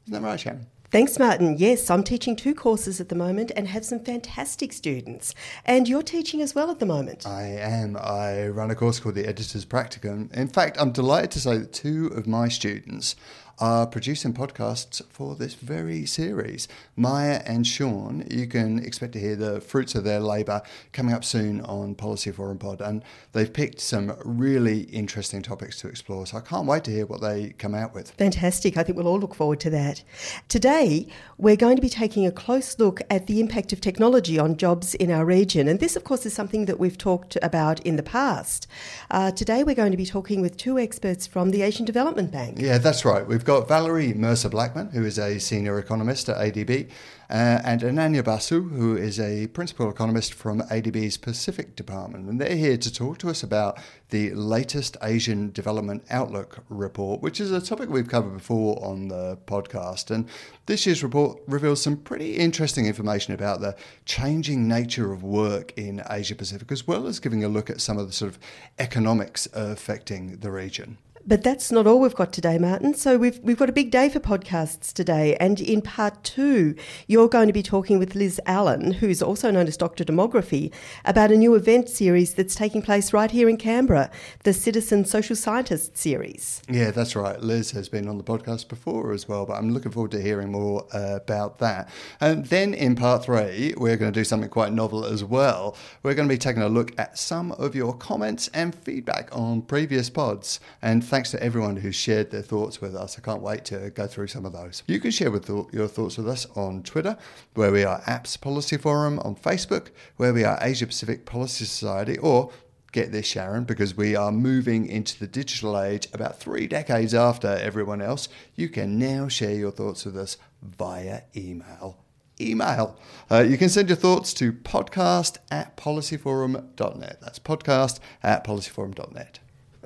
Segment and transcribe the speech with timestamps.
[0.05, 0.67] Isn't that right, Sharon?
[0.89, 1.57] Thanks, Martin.
[1.57, 5.35] Yes, I'm teaching two courses at the moment and have some fantastic students.
[5.65, 7.27] And you're teaching as well at the moment.
[7.27, 7.97] I am.
[7.97, 10.33] I run a course called the Editor's Practicum.
[10.33, 13.17] In fact, I'm delighted to say that two of my students
[13.59, 16.67] are producing podcasts for this very series.
[16.95, 20.61] Maya and Sean, you can expect to hear the fruits of their labour
[20.93, 22.81] coming up soon on Policy Forum Pod.
[22.81, 26.27] And they've picked some really interesting topics to explore.
[26.27, 28.11] So I can't wait to hear what they come out with.
[28.11, 28.77] Fantastic.
[28.77, 30.03] I think we'll all look forward to that.
[30.49, 34.57] Today, we're going to be taking a close look at the impact of technology on
[34.57, 35.67] jobs in our region.
[35.67, 38.67] And this, of course, is something that we've talked about in the past.
[39.09, 42.57] Uh, today, we're going to be talking with two experts from the Asian Development Bank.
[42.59, 43.25] Yeah, that's right.
[43.25, 46.89] We've got Valerie Mercer Blackman, who is a senior economist at ADB,
[47.29, 52.29] uh, and Ananya Basu, who is a principal economist from ADB's Pacific Department.
[52.29, 57.39] And they're here to talk to us about the latest Asian Development Outlook report, which
[57.39, 60.11] is a topic we've covered before on the podcast.
[60.11, 60.27] And
[60.65, 66.03] this year's report reveals some pretty interesting information about the changing nature of work in
[66.09, 68.39] Asia Pacific, as well as giving a look at some of the sort of
[68.77, 70.97] economics affecting the region.
[71.27, 72.93] But that's not all we've got today, Martin.
[72.93, 76.73] So we've we've got a big day for podcasts today, and in part two,
[77.05, 80.73] you're going to be talking with Liz Allen, who's also known as Doctor Demography,
[81.03, 84.09] about a new event series that's taking place right here in Canberra,
[84.43, 86.61] the Citizen Social Scientist series.
[86.69, 87.41] Yeah, that's right.
[87.41, 90.53] Liz has been on the podcast before as well, but I'm looking forward to hearing
[90.53, 91.89] more uh, about that.
[92.21, 95.75] And then in part three, we're going to do something quite novel as well.
[96.03, 99.63] We're going to be taking a look at some of your comments and feedback on
[99.63, 103.17] previous pods, and thanks to everyone who shared their thoughts with us.
[103.17, 104.83] I can't wait to go through some of those.
[104.85, 107.17] You can share with th- your thoughts with us on Twitter,
[107.55, 112.19] where we are Apps Policy Forum, on Facebook, where we are Asia Pacific Policy Society,
[112.19, 112.51] or
[112.91, 117.47] get this, Sharon, because we are moving into the digital age about three decades after
[117.47, 118.29] everyone else.
[118.53, 121.97] You can now share your thoughts with us via email.
[122.39, 122.95] Email.
[123.31, 127.17] Uh, you can send your thoughts to podcast at policyforum.net.
[127.21, 129.39] That's podcast at policyforum.net.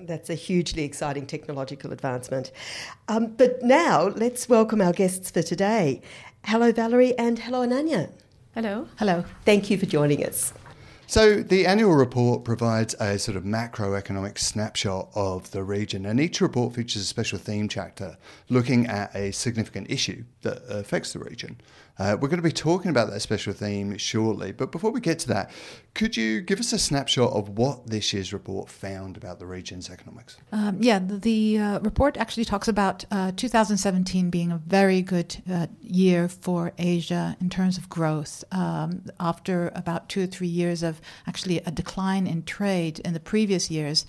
[0.08, 2.52] That's a hugely exciting technological advancement.
[3.08, 6.02] Um, but now let's welcome our guests for today.
[6.46, 8.12] Hello, Valerie, and hello, Ananya.
[8.54, 8.88] Hello.
[8.98, 9.24] Hello.
[9.46, 10.54] Thank you for joining us.
[11.08, 16.40] So, the annual report provides a sort of macroeconomic snapshot of the region, and each
[16.40, 18.18] report features a special theme chapter
[18.50, 21.60] looking at a significant issue that affects the region.
[22.00, 25.20] Uh, we're going to be talking about that special theme shortly, but before we get
[25.20, 25.52] to that,
[25.94, 29.90] could you give us a snapshot of what this year's report found about the region's
[29.90, 30.38] economics?
[30.52, 35.42] Um, yeah, the, the uh, report actually talks about uh, 2017 being a very good
[35.52, 38.44] uh, year for Asia in terms of growth.
[38.52, 43.20] Um, after about two or three years of actually a decline in trade in the
[43.20, 44.06] previous years,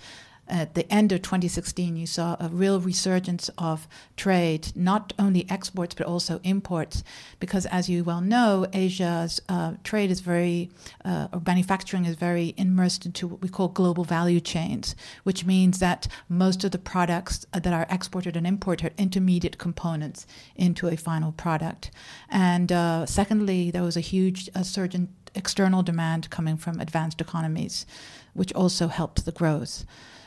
[0.47, 3.87] at the end of 2016, you saw a real resurgence of
[4.17, 7.03] trade, not only exports but also imports,
[7.39, 10.69] because as you well know, Asia's uh, trade is very,
[11.05, 15.79] uh, or manufacturing is very immersed into what we call global value chains, which means
[15.79, 20.97] that most of the products that are exported and imported are intermediate components into a
[20.97, 21.89] final product.
[22.29, 27.21] And uh, secondly, there was a huge uh, surge in external demand coming from advanced
[27.21, 27.85] economies,
[28.33, 29.85] which also helped the growth.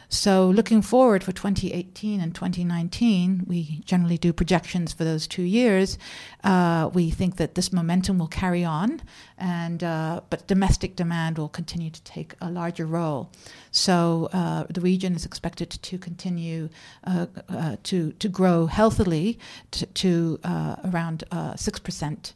[0.09, 5.99] So, looking forward for 2018 and 2019, we generally do projections for those two years.
[6.45, 9.03] Uh, we think that this momentum will carry on,
[9.37, 13.33] and uh, but domestic demand will continue to take a larger role.
[13.73, 16.69] So, uh, the region is expected to continue
[17.05, 19.41] uh, uh, to to grow healthily
[19.73, 21.25] to, to uh, around
[21.57, 22.35] six percent.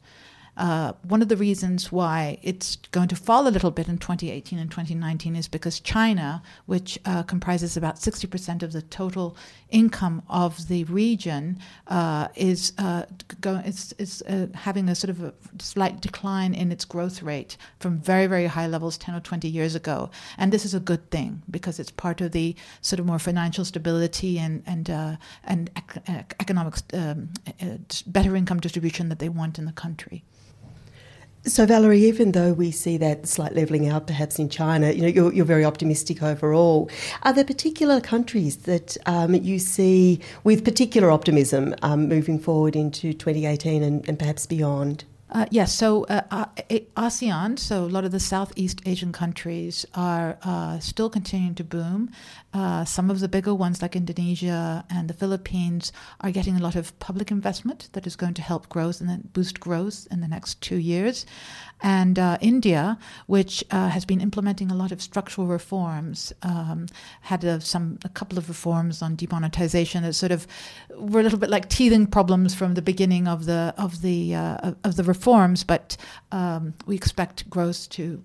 [0.61, 4.59] Uh, one of the reasons why it's going to fall a little bit in 2018
[4.59, 9.35] and 2019 is because China, which uh, comprises about 60% of the total
[9.71, 13.05] income of the region, uh, is uh,
[13.41, 17.57] going is, is uh, having a sort of a slight decline in its growth rate
[17.79, 21.11] from very very high levels 10 or 20 years ago, and this is a good
[21.11, 25.71] thing because it's part of the sort of more financial stability and and uh, and
[25.75, 27.31] ec- economic um,
[28.07, 30.23] better income distribution that they want in the country.
[31.47, 35.09] So, Valerie, even though we see that slight levelling out perhaps in China, you know,
[35.09, 36.91] you're, you're very optimistic overall.
[37.23, 43.15] Are there particular countries that um, you see with particular optimism um, moving forward into
[43.15, 45.05] 2018 and, and perhaps beyond?
[45.33, 46.47] Uh, yes, so uh,
[46.97, 52.11] ASEAN, so a lot of the Southeast Asian countries are uh, still continuing to boom.
[52.53, 56.75] Uh, some of the bigger ones, like Indonesia and the Philippines, are getting a lot
[56.75, 60.27] of public investment that is going to help growth and then boost growth in the
[60.27, 61.25] next two years.
[61.83, 66.87] And uh, India, which uh, has been implementing a lot of structural reforms, um,
[67.23, 70.47] had a, some a couple of reforms on demonetization that sort of
[70.97, 74.73] were a little bit like teething problems from the beginning of the of the uh,
[74.85, 75.97] of the reforms, but
[76.33, 78.23] um, we expect growth to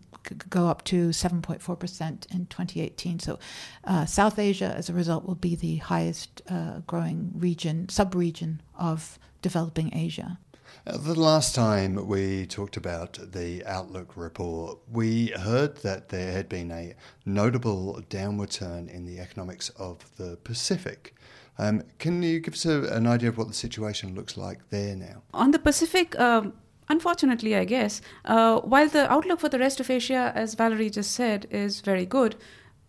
[0.49, 3.19] go up to 7.4% in 2018.
[3.19, 3.39] So,
[3.83, 8.61] uh, South Asia, as a result, will be the highest uh, growing region, sub region
[8.77, 10.39] of developing Asia.
[10.85, 16.69] The last time we talked about the Outlook report, we heard that there had been
[16.69, 16.93] a
[17.25, 21.15] notable downward turn in the economics of the Pacific.
[21.57, 24.95] Um, can you give us a, an idea of what the situation looks like there
[24.95, 25.23] now?
[25.33, 26.53] On the Pacific, um,
[26.87, 31.13] unfortunately, I guess, uh, while the outlook for the rest of Asia, as Valerie just
[31.13, 32.35] said, is very good,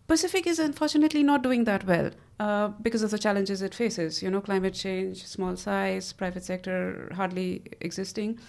[0.07, 4.23] Pacific is unfortunately not doing that well uh, because of the challenges it faces.
[4.23, 8.39] You know, climate change, small size, private sector hardly existing.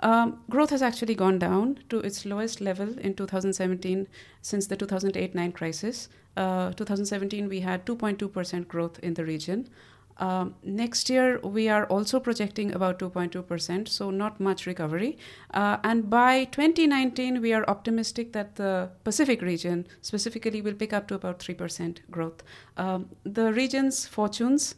[0.00, 4.06] Um, growth has actually gone down to its lowest level in 2017
[4.42, 6.08] since the 2008 9 crisis.
[6.36, 9.68] Uh, 2017, we had 2.2% growth in the region.
[10.18, 15.16] Um, next year, we are also projecting about 2.2%, so not much recovery.
[15.54, 21.06] Uh, and by 2019, we are optimistic that the Pacific region specifically will pick up
[21.08, 22.42] to about 3% growth.
[22.76, 24.74] Um, the region's fortunes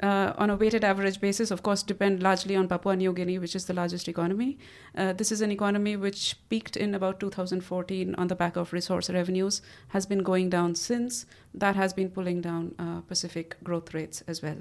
[0.00, 3.54] uh, on a weighted average basis, of course, depend largely on Papua New Guinea, which
[3.54, 4.58] is the largest economy.
[4.96, 9.08] Uh, this is an economy which peaked in about 2014 on the back of resource
[9.08, 11.26] revenues, has been going down since.
[11.54, 14.58] That has been pulling down uh, Pacific growth rates as well.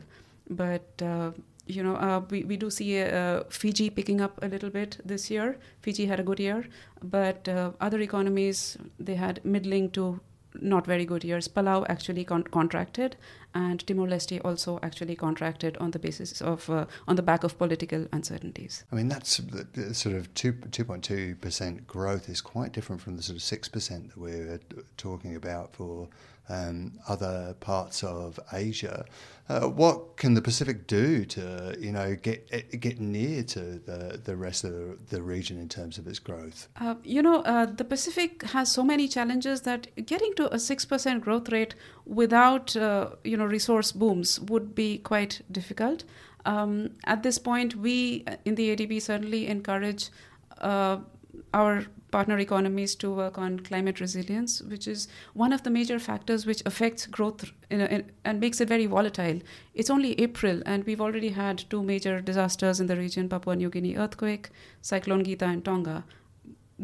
[0.49, 1.31] But uh,
[1.65, 5.31] you know, uh, we, we do see uh, Fiji picking up a little bit this
[5.31, 5.57] year.
[5.81, 6.65] Fiji had a good year,
[7.01, 7.47] but
[7.79, 10.19] other economies, they had middling to
[10.61, 11.47] not very good years.
[11.47, 13.15] Palau actually con- contracted,
[13.53, 17.57] and Timor Leste also actually contracted on the basis of uh, on the back of
[17.57, 18.83] political uncertainties.
[18.91, 19.41] I mean, that's
[19.93, 23.43] sort of two two point two percent growth is quite different from the sort of
[23.43, 24.59] six percent that we're
[24.97, 26.07] talking about for
[26.49, 29.05] um, other parts of Asia.
[29.49, 34.35] Uh, what can the Pacific do to you know get get near to the, the
[34.35, 36.69] rest of the, region in terms of its growth?
[36.79, 40.85] Uh, you know, uh, the Pacific has so many challenges that getting to a six
[40.85, 41.75] percent growth rate
[42.05, 46.05] without uh, you know resource booms would be quite difficult.
[46.45, 50.09] Um, at this point, we in the ADB certainly encourage
[50.59, 50.99] uh,
[51.53, 55.07] our partner economies to work on climate resilience, which is
[55.43, 58.87] one of the major factors which affects growth in a, in, and makes it very
[58.97, 59.39] volatile.
[59.73, 63.71] It's only April, and we've already had two major disasters in the region Papua New
[63.77, 66.03] Guinea earthquake, Cyclone Gita, and Tonga.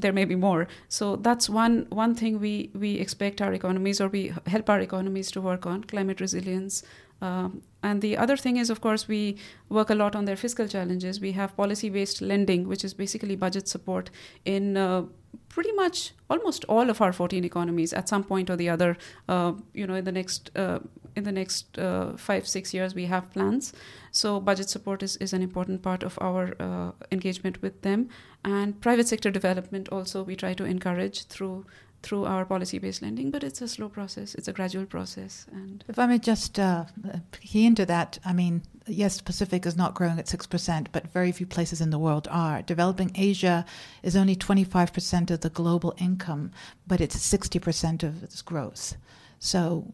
[0.02, 0.68] There may be more.
[0.88, 1.76] So that's one
[2.06, 4.24] one thing we, we expect our economies or we
[4.56, 6.84] help our economies to work on climate resilience,
[7.22, 9.38] um, and the other thing is, of course, we
[9.70, 11.20] work a lot on their fiscal challenges.
[11.20, 14.10] We have policy based lending, which is basically budget support
[14.46, 15.04] in uh,
[15.50, 18.98] pretty much almost all of our 14 economies at some point or the other.
[19.28, 20.80] Uh, you know, in the next uh,
[21.16, 23.74] in the next uh, five six years, we have plans.
[24.12, 28.10] So budget support is, is an important part of our uh, engagement with them,
[28.44, 31.66] and private sector development also we try to encourage through
[32.02, 34.36] through our policy-based lending, but it's a slow process.
[34.36, 35.46] It's a gradual process.
[35.52, 36.86] And if I may just uh,
[37.32, 41.32] key into that, I mean, yes, Pacific is not growing at six percent, but very
[41.32, 42.62] few places in the world are.
[42.62, 43.66] Developing Asia
[44.02, 46.52] is only twenty-five percent of the global income,
[46.88, 48.96] but it's sixty percent of its growth.
[49.40, 49.94] So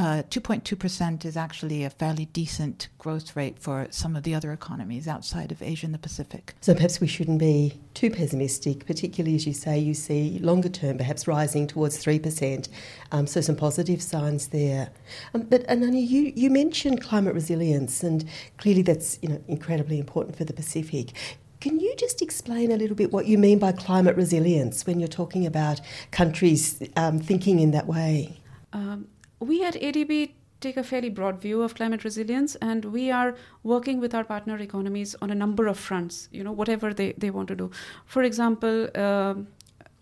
[0.00, 5.06] 2.2% uh, is actually a fairly decent growth rate for some of the other economies
[5.06, 6.54] outside of Asia and the Pacific.
[6.60, 10.98] So perhaps we shouldn't be too pessimistic, particularly as you say, you see longer term
[10.98, 12.68] perhaps rising towards 3%.
[13.12, 14.90] Um, so some positive signs there.
[15.34, 18.24] Um, but Ananya, you, you mentioned climate resilience, and
[18.58, 21.12] clearly that's you know incredibly important for the Pacific
[21.60, 25.08] Can you just explain a little bit what you mean by climate resilience when you're
[25.08, 25.80] talking about
[26.10, 28.40] countries um, thinking in that way?
[28.72, 29.08] Um,
[29.40, 33.98] we at ADB take a fairly broad view of climate resilience and we are working
[33.98, 37.48] with our partner economies on a number of fronts you know whatever they, they want
[37.48, 37.70] to do.
[38.04, 39.48] For example um,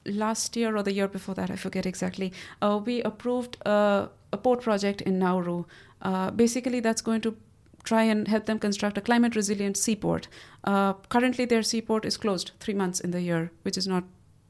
[0.05, 4.39] last year or the year before that i forget exactly uh, we approved a, a,
[4.39, 5.65] port project in nauru.
[6.03, 7.37] Uh, basically that's going to
[7.85, 10.29] try and help them construct a climate resilient seaport.
[10.65, 14.05] Uh, currently their seaport is closed three months in the year which is not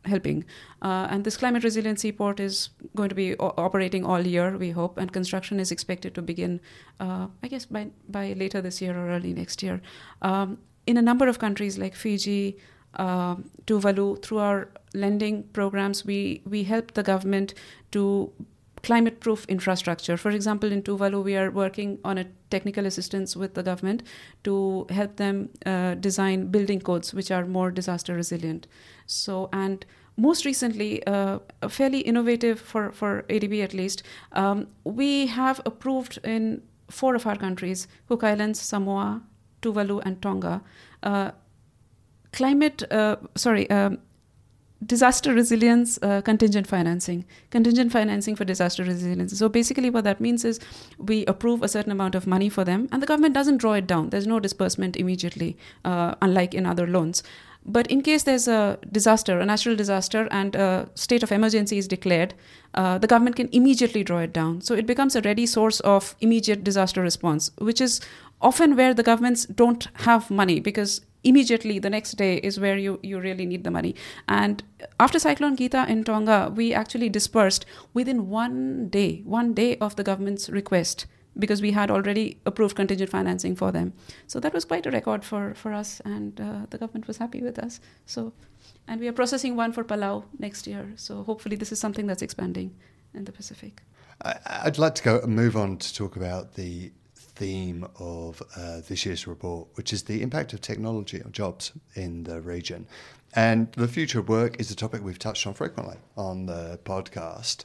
[0.05, 0.45] helping.
[0.83, 4.71] Uh, and this climate resiliency port is going to be o- operating all year, we
[4.71, 6.61] hope, and construction is expected to begin,
[7.01, 9.81] uh, I guess, by, by later this year or early next year.
[10.23, 12.57] Um, in a number of countries like Fiji,
[12.95, 13.37] uh,
[13.67, 17.55] Tuvalu, through our lending programs, we, we help the government
[17.93, 18.33] to
[18.83, 20.17] climate proof infrastructure.
[20.17, 24.03] For example, in Tuvalu, we are working on a technical assistance with the government
[24.45, 28.67] to help them uh, design building codes which are more disaster resilient.
[29.07, 29.85] So, and
[30.17, 36.63] most recently, uh, fairly innovative for, for ADB at least, um, we have approved in
[36.91, 39.23] four of our countries Cook Islands, Samoa,
[39.63, 40.63] Tuvalu, and Tonga.
[41.03, 41.31] Uh,
[42.33, 43.99] climate, uh, sorry, um,
[44.87, 49.37] disaster resilience uh, contingent financing contingent financing for disaster resilience.
[49.37, 50.61] So basically what that means is
[50.99, 53.87] we approve a certain amount of money for them and the government doesn't draw it
[53.87, 54.11] down.
[54.11, 57.23] There's no disbursement immediately uh, unlike in other loans.
[57.69, 61.87] But in case there's a disaster, a natural disaster, and a state of emergency is
[61.87, 62.33] declared,
[62.73, 64.63] uh, the government can immediately draw it down.
[64.63, 68.01] So it becomes a ready source of immediate disaster response, which is
[68.41, 73.01] often where the governments don't have money because immediately the next day is where you,
[73.03, 73.95] you really need the money.
[74.29, 74.63] And
[75.01, 80.05] after Cyclone Gita in Tonga, we actually dispersed within one day, one day of the
[80.05, 81.07] government's request
[81.39, 83.93] because we had already approved contingent financing for them.
[84.27, 87.41] So that was quite a record for, for us, and uh, the government was happy
[87.43, 87.81] with us.
[88.07, 88.33] So,
[88.89, 90.93] and we are processing one for Palau next year.
[90.97, 92.75] So hopefully, this is something that's expanding
[93.15, 93.83] in the Pacific.
[94.21, 96.91] I'd like to go move on to talk about the
[97.39, 102.25] theme of uh, this year's report, which is the impact of technology on jobs in
[102.25, 102.87] the region.
[103.35, 107.65] And the future of work is a topic we've touched on frequently on the podcast.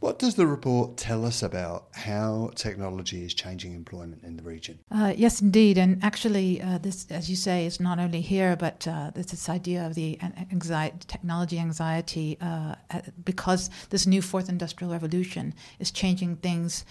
[0.00, 4.78] What does the report tell us about how technology is changing employment in the region?
[4.92, 5.76] Uh, yes, indeed.
[5.76, 9.48] And actually, uh, this, as you say, is not only here, but uh, there's this
[9.48, 10.16] idea of the
[10.52, 12.76] anxiety, technology anxiety, uh,
[13.24, 16.84] because this new fourth industrial revolution is changing things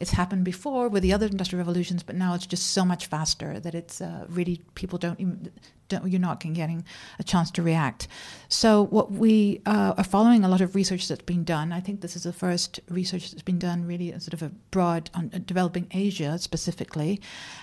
[0.00, 3.60] it's happened before with the other industrial revolutions, but now it's just so much faster
[3.60, 5.52] that it's uh, really people don't even
[5.92, 6.84] you're not getting
[7.18, 8.08] a chance to react.
[8.48, 11.72] So what we uh, are following a lot of research that's been done.
[11.72, 15.10] I think this is the first research that's been done really sort of a broad
[15.14, 17.20] on uh, developing Asia specifically,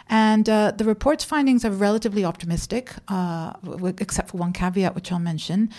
[0.10, 3.54] and uh, the report's findings are relatively optimistic, uh,
[4.00, 5.70] except for one caveat which I'll mention.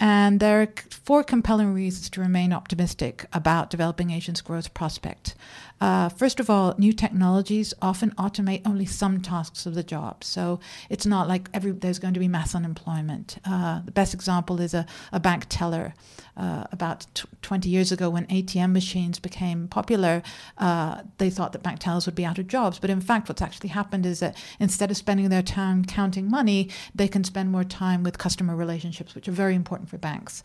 [0.00, 5.34] And there are four compelling reasons to remain optimistic about developing Asia's growth prospect.
[5.80, 10.22] Uh, first of all, new technologies often automate only some tasks of the job.
[10.24, 13.38] So it's not like every there's going to be mass unemployment.
[13.44, 15.94] Uh, the best example is a, a bank teller.
[16.36, 20.22] Uh, about t- 20 years ago, when ATM machines became popular,
[20.58, 22.78] uh, they thought that bank tellers would be out of jobs.
[22.78, 26.70] But in fact, what's actually happened is that instead of spending their time counting money,
[26.94, 30.44] they can spend more time with customer relationships, which are very important for banks.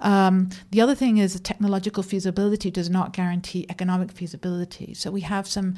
[0.00, 4.94] Um, the other thing is technological feasibility does not guarantee economic feasibility.
[4.94, 5.74] So we have some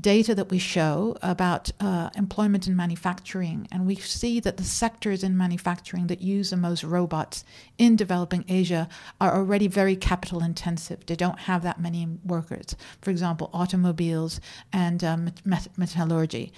[0.00, 5.22] data that we show about uh, employment in manufacturing, and we see that the sectors
[5.22, 7.44] in manufacturing that use the most robots
[7.78, 8.88] in developing Asia
[9.20, 11.04] are already very capital intensive.
[11.06, 12.74] They don't have that many workers.
[13.02, 14.40] For example, automobiles
[14.72, 15.32] and um,
[15.76, 16.52] metallurgy.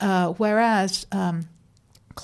[0.00, 1.48] Uh, whereas um,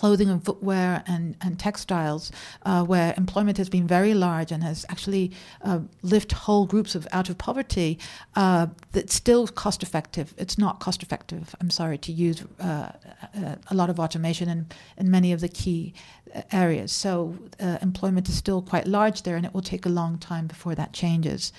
[0.01, 2.33] clothing and footwear and, and textiles,
[2.67, 5.31] uh, where employment has been very large and has actually
[5.63, 7.97] uh, lifted whole groups of out of poverty,
[8.35, 10.35] uh, that's still cost effective.
[10.37, 14.67] It's not cost effective, I'm sorry, to use uh, uh, a lot of automation in,
[14.97, 15.95] in many of the key
[16.35, 16.91] uh, areas.
[16.91, 20.75] So employment is still quite large there, and it will take a long time before
[20.75, 21.53] that changes.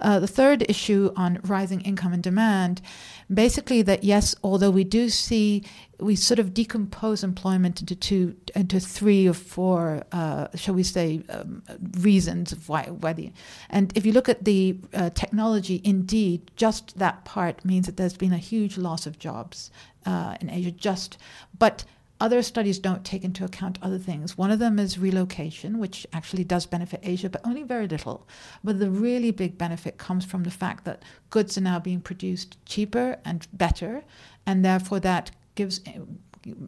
[0.00, 2.80] Uh, the third issue on rising income and demand,
[3.32, 5.64] basically that yes, although we do see
[6.00, 11.22] we sort of decompose employment into two, into three or four, uh, shall we say,
[11.28, 11.62] um,
[11.98, 13.32] reasons of why, why the,
[13.68, 18.16] and if you look at the uh, technology, indeed, just that part means that there's
[18.16, 19.70] been a huge loss of jobs
[20.06, 20.70] uh, in Asia.
[20.70, 21.18] Just,
[21.58, 21.84] but
[22.20, 24.36] other studies don't take into account other things.
[24.36, 28.28] One of them is relocation, which actually does benefit Asia, but only very little.
[28.62, 32.64] But the really big benefit comes from the fact that goods are now being produced
[32.66, 34.04] cheaper and better,
[34.46, 35.80] and therefore that gives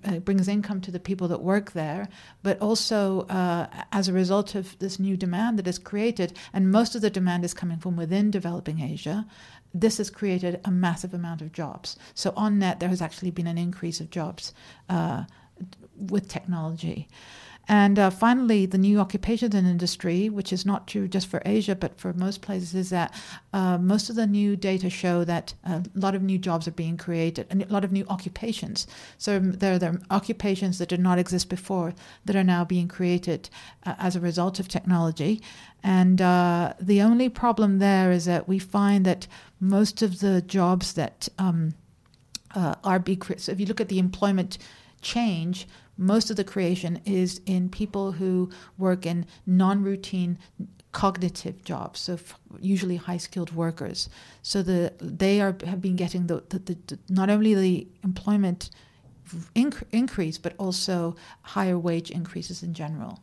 [0.04, 2.08] uh, brings income to the people that work there,
[2.42, 6.94] but also uh, as a result of this new demand that is created, and most
[6.94, 9.26] of the demand is coming from within developing Asia.
[9.72, 11.96] This has created a massive amount of jobs.
[12.14, 14.52] So, on net, there has actually been an increase of jobs
[14.90, 15.24] uh,
[16.10, 17.08] with technology.
[17.68, 21.76] And uh, finally, the new occupations and industry, which is not true just for Asia,
[21.76, 23.14] but for most places, is that
[23.52, 26.96] uh, most of the new data show that a lot of new jobs are being
[26.96, 28.88] created and a lot of new occupations.
[29.16, 31.94] So there, there are occupations that did not exist before
[32.24, 33.48] that are now being created
[33.86, 35.40] uh, as a result of technology.
[35.84, 39.28] And uh, the only problem there is that we find that
[39.60, 41.74] most of the jobs that um,
[42.56, 44.58] uh, are being created, so if you look at the employment
[45.00, 45.66] change,
[46.02, 50.38] most of the creation is in people who work in non routine
[50.92, 52.18] cognitive jobs, so
[52.60, 54.08] usually high skilled workers.
[54.42, 58.70] So the they are have been getting the, the, the not only the employment
[59.54, 63.20] inc- increase but also higher wage increases in general.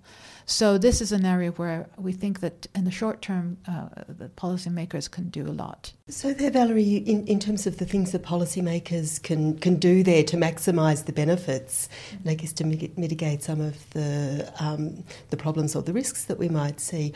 [0.49, 4.29] So this is an area where we think that in the short term, uh, the
[4.29, 5.93] policymakers can do a lot.
[6.07, 10.23] So there, Valerie, in, in terms of the things that policymakers can, can do there
[10.23, 15.75] to maximise the benefits, and I guess to mitigate some of the, um, the problems
[15.75, 17.13] or the risks that we might see,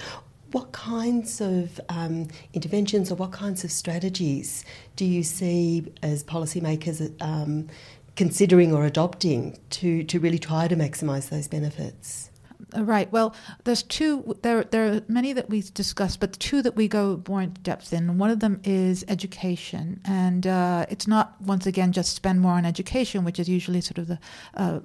[0.52, 4.64] what kinds of um, interventions or what kinds of strategies
[4.96, 7.68] do you see as policymakers um,
[8.16, 12.30] considering or adopting to, to really try to maximise those benefits?
[12.76, 13.12] Uh, right.
[13.12, 14.38] Well, there's two.
[14.42, 17.94] There, there are many that we discussed, but two that we go more in depth
[17.94, 18.18] in.
[18.18, 22.66] One of them is education, and uh, it's not once again just spend more on
[22.66, 24.20] education, which is usually sort of the
[24.56, 24.80] uh,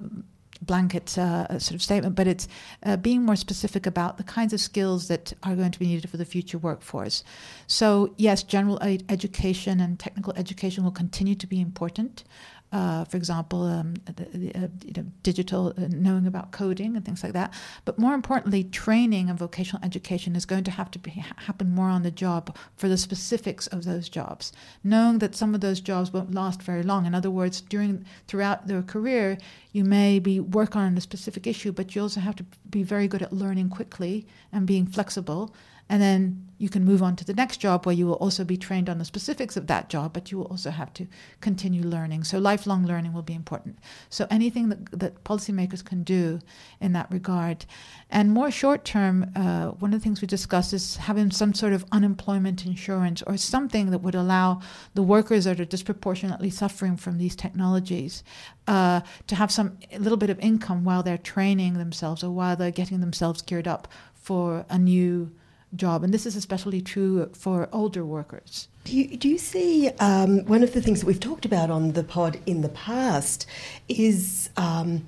[0.61, 2.47] blanket uh, sort of statement, but it's
[2.83, 6.09] uh, being more specific about the kinds of skills that are going to be needed
[6.09, 7.23] for the future workforce.
[7.67, 12.23] So, yes, general education and technical education will continue to be important
[12.71, 17.03] uh, for example, um, the, the, uh, you know, digital uh, knowing about coding and
[17.03, 17.51] things like that.
[17.83, 21.89] But more importantly, training and vocational education is going to have to be, happen more
[21.89, 26.13] on the job for the specifics of those jobs, knowing that some of those jobs
[26.13, 27.07] won't last very long.
[27.07, 29.39] In other words, during throughout their career,
[29.71, 33.07] you may be work on a specific issue, but you also have to be very
[33.07, 35.55] good at learning quickly and being flexible
[35.89, 38.57] and then you can move on to the next job where you will also be
[38.57, 41.07] trained on the specifics of that job, but you will also have to
[41.39, 42.25] continue learning.
[42.25, 43.79] So lifelong learning will be important.
[44.09, 46.41] So anything that, that policymakers can do
[46.81, 47.65] in that regard.
[48.09, 51.71] And more short term, uh, one of the things we discussed is having some sort
[51.71, 54.59] of unemployment insurance or something that would allow
[54.95, 58.21] the workers that are disproportionately suffering from these technologies
[58.67, 62.69] uh, to have some little bit of income while they're training themselves or while they're
[62.69, 65.31] getting themselves geared up for a new
[65.75, 68.67] job, and this is especially true for older workers.
[68.85, 71.91] Do you, do you see um, one of the things that we've talked about on
[71.91, 73.45] the pod in the past
[73.87, 75.05] is um,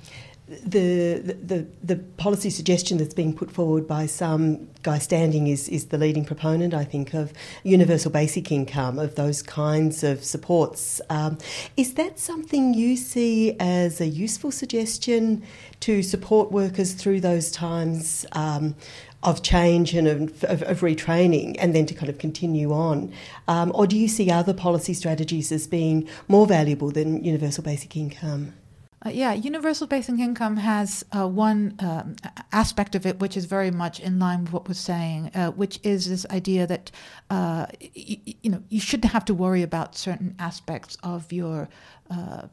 [0.63, 5.85] the, the the policy suggestion that's being put forward by some Guy Standing is is
[5.85, 7.31] the leading proponent, I think, of
[7.63, 10.99] universal basic income of those kinds of supports.
[11.09, 11.37] Um,
[11.77, 15.43] is that something you see as a useful suggestion
[15.81, 18.25] to support workers through those times?
[18.33, 18.75] Um,
[19.23, 23.13] of change and of, of, of, retraining and then to kind of continue on?
[23.47, 27.95] Um, or do you see other policy strategies as being more valuable than universal basic
[27.95, 28.55] income?
[29.03, 32.15] Uh, yeah, universal basic income has uh, one um,
[32.51, 35.79] aspect of it which is very much in line with what we're saying, uh, which
[35.81, 36.91] is this idea that
[37.31, 41.67] uh, y- you know you shouldn't have to worry about certain aspects of your
[42.11, 42.43] uh,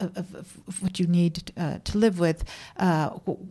[0.00, 1.52] of, of, of, what you need
[1.84, 2.44] to live with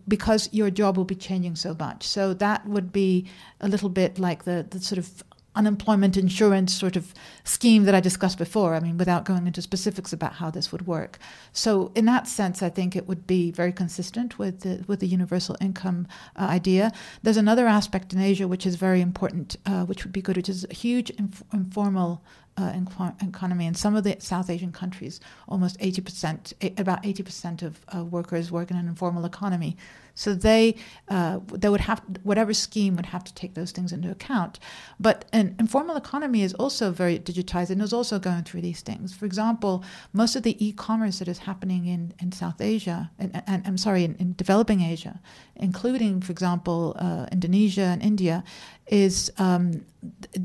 [0.07, 2.07] because your job will be changing so much.
[2.07, 3.27] So that would be
[3.59, 5.23] a little bit like the, the sort of
[5.55, 7.13] unemployment insurance sort of
[7.43, 8.75] scheme that I discussed before.
[8.75, 11.19] I mean, without going into specifics about how this would work.
[11.51, 15.07] So, in that sense, I think it would be very consistent with the with the
[15.07, 16.91] universal income uh, idea.
[17.21, 20.49] There's another aspect in Asia which is very important, uh, which would be good, which
[20.49, 22.23] is a huge inf- informal
[22.57, 22.73] uh,
[23.21, 23.65] economy.
[23.65, 28.71] In some of the South Asian countries, almost 80%, about 80% of uh, workers work
[28.71, 29.77] in an informal economy.
[30.15, 30.75] So they
[31.07, 34.59] uh, they would have whatever scheme would have to take those things into account.
[34.99, 39.13] But an informal economy is also very digitized and is also going through these things.
[39.13, 43.65] For example, most of the e-commerce that is happening in, in South Asia, and, and
[43.65, 45.19] I'm sorry, in, in, developing Asia,
[45.55, 48.43] including, for example, uh, Indonesia and India,
[48.87, 49.85] is um,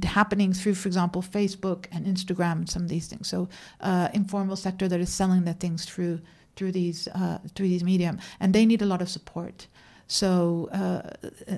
[0.03, 3.29] happening through, for example, Facebook and Instagram and some of these things.
[3.29, 3.49] So,
[3.81, 6.21] uh, informal sector that is selling their things through
[6.59, 9.69] through these uh, through these medium, and they need a lot of support.
[10.11, 11.03] So, uh,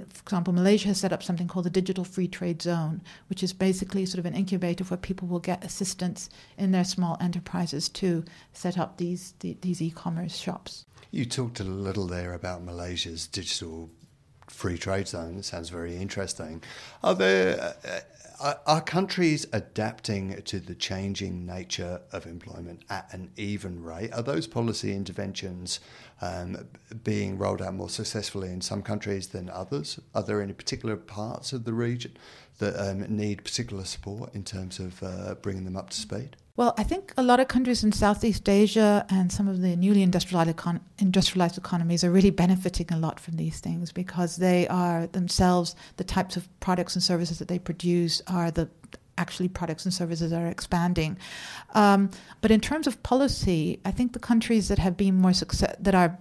[0.08, 3.52] for example, Malaysia has set up something called the Digital Free Trade Zone, which is
[3.52, 8.24] basically sort of an incubator where people will get assistance in their small enterprises to
[8.52, 10.84] set up these these e-commerce shops.
[11.12, 13.90] You talked a little there about Malaysia's digital
[14.50, 15.36] free trade zone.
[15.38, 16.62] It sounds very interesting.
[17.02, 23.82] Are there uh, are countries adapting to the changing nature of employment at an even
[23.82, 24.12] rate?
[24.14, 25.78] Are those policy interventions
[26.22, 26.68] um,
[27.04, 30.00] being rolled out more successfully in some countries than others?
[30.14, 32.16] Are there any particular parts of the region
[32.58, 36.36] that um, need particular support in terms of uh, bringing them up to speed?
[36.60, 40.02] Well, I think a lot of countries in Southeast Asia and some of the newly
[40.02, 45.06] industrialized, econ- industrialized economies are really benefiting a lot from these things because they are
[45.06, 48.68] themselves the types of products and services that they produce are the
[49.16, 51.16] actually products and services are expanding.
[51.72, 52.10] Um,
[52.42, 55.94] but in terms of policy, I think the countries that have been more success that
[55.94, 56.18] are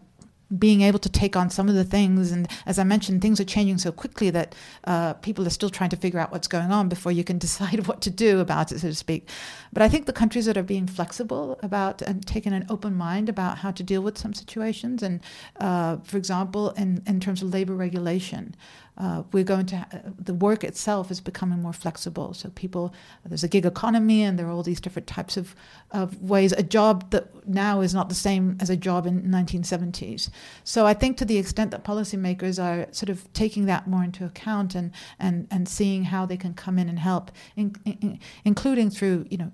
[0.57, 2.31] being able to take on some of the things.
[2.31, 5.91] And as I mentioned, things are changing so quickly that uh, people are still trying
[5.91, 8.79] to figure out what's going on before you can decide what to do about it,
[8.79, 9.29] so to speak.
[9.71, 13.29] But I think the countries that are being flexible about and taking an open mind
[13.29, 15.19] about how to deal with some situations, and
[15.59, 18.55] uh, for example, in, in terms of labor regulation,
[18.99, 22.33] uh, we're going to ha- the work itself is becoming more flexible.
[22.33, 22.93] So people,
[23.25, 25.55] there's a gig economy, and there are all these different types of,
[25.91, 26.51] of ways.
[26.51, 30.29] A job that now is not the same as a job in 1970s.
[30.65, 34.25] So I think to the extent that policymakers are sort of taking that more into
[34.25, 38.89] account and and and seeing how they can come in and help, in, in, including
[38.89, 39.51] through you know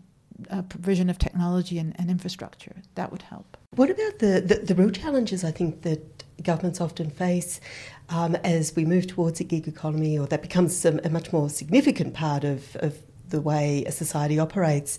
[0.69, 2.75] provision of technology and, and, infrastructure.
[2.95, 3.57] That would help.
[3.75, 7.59] What about the, the, the, real challenges I think that governments often face
[8.09, 11.49] um, as we move towards a gig economy, or that becomes a, a much more
[11.49, 14.97] significant part of, of the way a society operates,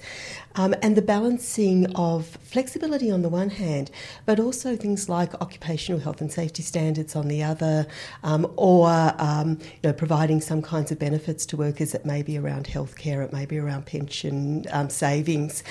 [0.55, 3.91] um, and the balancing of flexibility on the one hand,
[4.25, 7.87] but also things like occupational health and safety standards on the other,
[8.23, 11.95] um, or um, you know providing some kinds of benefits to workers.
[11.95, 15.63] It may be around healthcare, it may be around pension um, savings.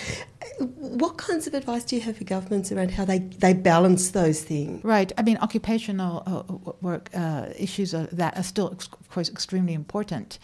[0.60, 4.42] What kinds of advice do you have for governments around how they, they balance those
[4.42, 4.84] things?
[4.84, 5.12] Right.
[5.18, 10.38] I mean, occupational uh, work uh, issues are, that are still, of course, extremely important.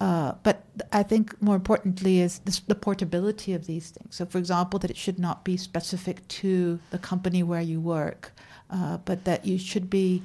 [0.00, 4.14] Uh, but I think more importantly is this, the portability of these things.
[4.14, 8.32] So, for example, that it should not be specific to the company where you work,
[8.70, 10.22] uh, but that you should be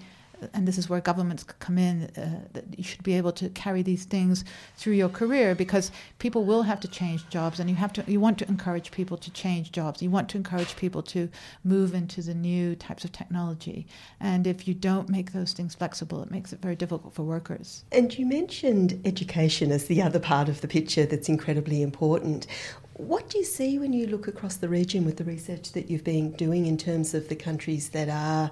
[0.53, 3.82] and this is where governments come in, uh, that you should be able to carry
[3.82, 4.43] these things
[4.77, 8.19] through your career because people will have to change jobs, and you have to you
[8.19, 10.01] want to encourage people to change jobs.
[10.01, 11.29] You want to encourage people to
[11.63, 13.86] move into the new types of technology,
[14.19, 17.84] and if you don't make those things flexible, it makes it very difficult for workers.
[17.91, 22.47] And you mentioned education as the other part of the picture that's incredibly important.
[22.97, 26.03] What do you see when you look across the region with the research that you've
[26.03, 28.51] been doing in terms of the countries that are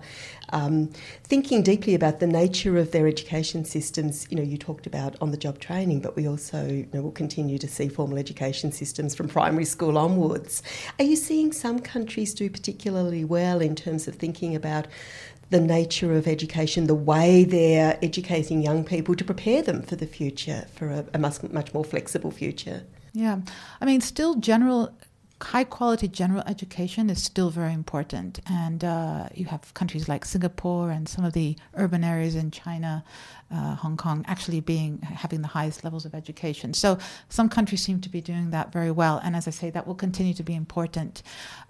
[0.49, 0.87] um,
[1.23, 4.25] thinking deeply about the nature of their education systems?
[4.31, 7.11] You know, you talked about on the job training, but we also you know, will
[7.11, 10.63] continue to see formal education systems from primary school onwards.
[10.97, 14.87] Are you seeing some countries do particularly well in terms of thinking about
[15.51, 20.07] the nature of education, the way they're educating young people to prepare them for the
[20.07, 22.85] future, for a, a much, much more flexible future?
[23.13, 23.41] Yeah.
[23.79, 24.93] I mean, still general
[25.43, 28.39] high quality general education is still very important.
[28.47, 33.03] And uh, you have countries like Singapore and some of the urban areas in China,
[33.51, 36.73] uh, Hong Kong, actually being having the highest levels of education.
[36.73, 36.97] So
[37.29, 39.19] some countries seem to be doing that very well.
[39.23, 41.23] And as I say, that will continue to be important.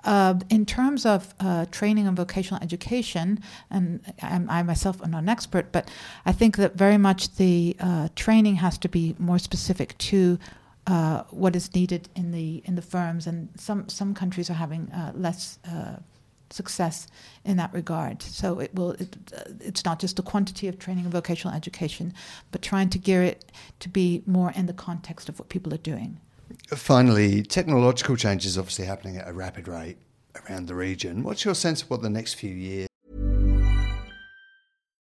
[0.04, 5.24] Uh, in terms of uh, training and vocational education, and I'm, i myself am not
[5.24, 5.90] an expert, but
[6.26, 10.38] I think that very much the uh, training has to be more specific to
[10.88, 14.92] uh, what is needed in the in the firms, and some some countries are having
[14.92, 15.98] uh, less uh,
[16.50, 17.08] success
[17.46, 18.22] in that regard.
[18.22, 22.14] So it will it, uh, it's not just the quantity of training and vocational education,
[22.52, 25.78] but trying to gear it to be more in the context of what people are
[25.78, 26.20] doing.
[26.68, 29.98] Finally, technological change is obviously happening at a rapid rate
[30.36, 31.24] around the region.
[31.24, 32.91] What's your sense of what the next few years?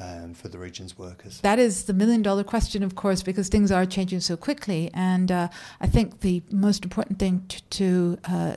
[0.00, 1.40] um, for the region's workers?
[1.40, 4.90] That is the million dollar question, of course, because things are changing so quickly.
[4.94, 5.48] And uh,
[5.80, 8.56] I think the most important thing to to, uh,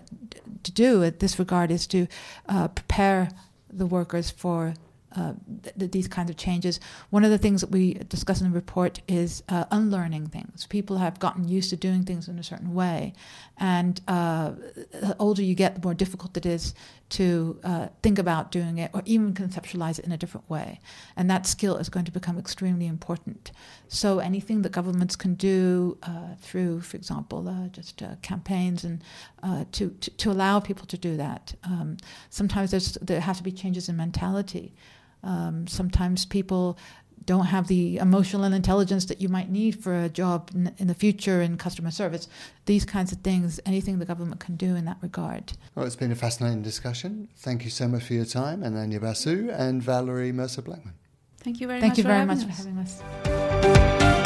[0.63, 2.07] to do at this regard is to
[2.47, 3.29] uh, prepare
[3.71, 4.73] the workers for
[5.15, 5.33] uh,
[5.77, 6.79] th- these kinds of changes.
[7.11, 10.65] One of the things that we discuss in the report is uh, unlearning things.
[10.67, 13.13] People have gotten used to doing things in a certain way,
[13.57, 14.51] and uh,
[14.91, 16.73] the older you get, the more difficult it is
[17.09, 20.79] to uh, think about doing it or even conceptualize it in a different way.
[21.15, 23.51] And that skill is going to become extremely important.
[23.87, 29.03] So anything that governments can do uh, through, for example, uh, just campaigns and
[29.71, 31.53] to, to, to allow people to do that.
[31.63, 31.97] Um,
[32.29, 34.73] sometimes there have to be changes in mentality.
[35.23, 36.77] Um, sometimes people
[37.25, 40.93] don't have the emotional intelligence that you might need for a job in, in, the
[40.93, 42.27] future in customer service.
[42.65, 45.53] These kinds of things, anything the government can do in that regard.
[45.75, 47.29] Well, it's been a fascinating discussion.
[47.37, 50.93] Thank you so much for your time, Ananya Basu and Valerie Mercer Blackman.
[51.39, 51.97] Thank you very Thank much.
[51.97, 54.22] Thank you very much for having us.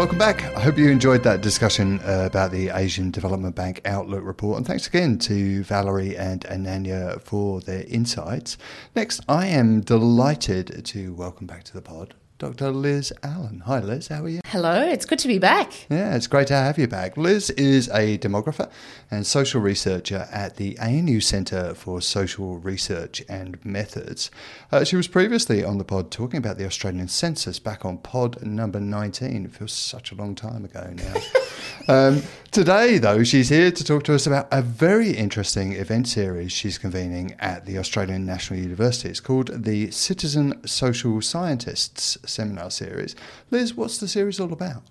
[0.00, 0.42] Welcome back.
[0.56, 4.56] I hope you enjoyed that discussion uh, about the Asian Development Bank Outlook report.
[4.56, 8.56] And thanks again to Valerie and Ananya for their insights.
[8.96, 12.70] Next, I am delighted to welcome back to the pod Dr.
[12.70, 13.62] Liz Allen.
[13.66, 14.08] Hi, Liz.
[14.08, 14.40] How are you?
[14.46, 14.80] Hello.
[14.82, 15.86] It's good to be back.
[15.90, 17.18] Yeah, it's great to have you back.
[17.18, 18.70] Liz is a demographer
[19.10, 24.30] and social researcher at the ANU Centre for Social Research and Methods.
[24.72, 28.42] Uh, she was previously on the pod talking about the Australian census back on pod
[28.42, 29.44] number 19.
[29.44, 31.14] It feels such a long time ago now.
[31.88, 36.52] Um, today, though, she's here to talk to us about a very interesting event series
[36.52, 39.08] she's convening at the Australian National University.
[39.08, 43.14] It's called the Citizen Social Scientists Seminar Series.
[43.50, 44.82] Liz, what's the series all about?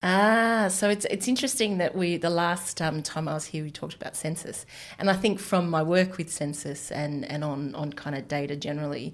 [0.00, 3.72] Ah, so it's it's interesting that we the last um, time I was here we
[3.72, 4.64] talked about census,
[4.96, 8.54] and I think from my work with census and and on on kind of data
[8.54, 9.12] generally,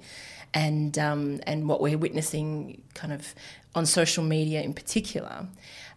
[0.53, 3.35] and um, and what we're witnessing kind of
[3.75, 5.49] on social media in particular,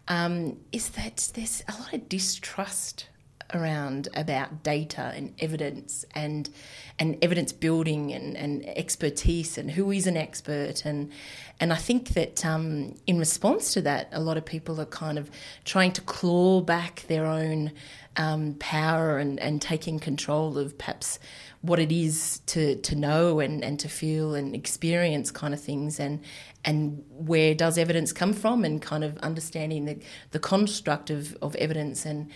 [0.08, 3.08] um, is that there's a lot of distrust
[3.54, 6.50] around about data and evidence and
[6.98, 10.84] and evidence building and, and expertise and who is an expert.
[10.84, 11.10] And
[11.60, 15.18] and I think that um, in response to that, a lot of people are kind
[15.18, 15.30] of
[15.64, 17.72] trying to claw back their own
[18.16, 21.18] um, power and, and taking control of perhaps
[21.60, 25.98] what it is to, to know and, and to feel and experience kind of things
[25.98, 26.20] and
[26.64, 29.96] and where does evidence come from and kind of understanding the,
[30.32, 32.28] the construct of, of evidence and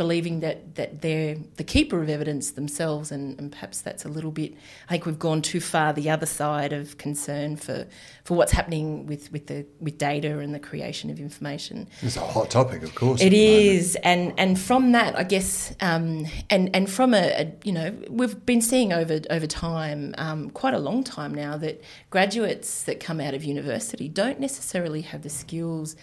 [0.00, 4.30] believing that, that they're the keeper of evidence themselves, and, and, perhaps that's a little
[4.30, 4.54] bit.
[4.88, 7.86] I think we've gone too far the other side of concern for,
[8.24, 11.86] for what's happening with, with the with data and the creation of information.
[12.00, 13.20] It's a hot topic, of course.
[13.20, 17.72] It is, and and from that, I guess, um, and and from a, a, you
[17.72, 22.84] know, we've been seeing over over time, um, quite a long time now, that graduates
[22.84, 25.94] that come out of university don't necessarily have the skills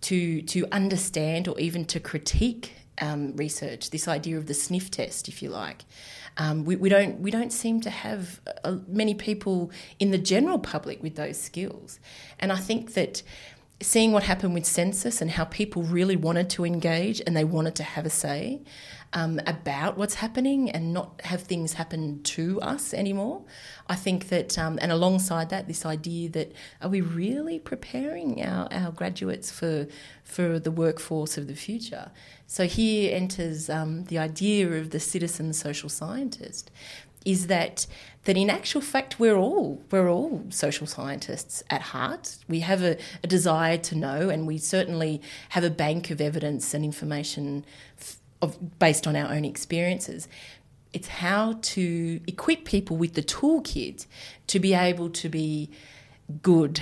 [0.00, 5.28] to to understand or even to critique um, research, this idea of the sniff test,
[5.28, 5.84] if you like.
[6.36, 10.58] Um, we, we, don't we don't seem to have uh, many people in the general
[10.58, 11.98] public with those skills,
[12.38, 13.22] and I think that
[13.80, 17.76] seeing what happened with census and how people really wanted to engage and they wanted
[17.76, 18.60] to have a say
[19.12, 23.42] um, about what's happening and not have things happen to us anymore.
[23.88, 28.68] I think that, um, and alongside that, this idea that are we really preparing our,
[28.70, 29.86] our graduates for
[30.24, 32.10] for the workforce of the future?
[32.46, 36.70] So here enters um, the idea of the citizen social scientist.
[37.24, 37.86] Is that
[38.24, 42.36] that in actual fact we're all we're all social scientists at heart.
[42.46, 46.74] We have a, a desire to know, and we certainly have a bank of evidence
[46.74, 47.64] and information
[48.42, 50.28] of, based on our own experiences.
[50.92, 54.06] It's how to equip people with the toolkit
[54.46, 55.70] to be able to be
[56.42, 56.80] good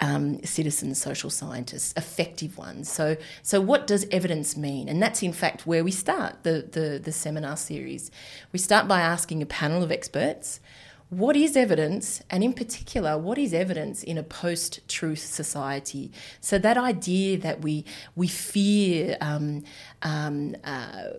[0.00, 2.90] um, citizen social scientists, effective ones.
[2.90, 4.88] So, so what does evidence mean?
[4.88, 8.10] And that's in fact where we start the, the, the seminar series.
[8.52, 10.60] We start by asking a panel of experts
[11.08, 16.10] what is evidence, and in particular, what is evidence in a post-truth society?
[16.40, 17.84] So that idea that we
[18.16, 19.62] we fear um,
[20.02, 21.10] um, uh,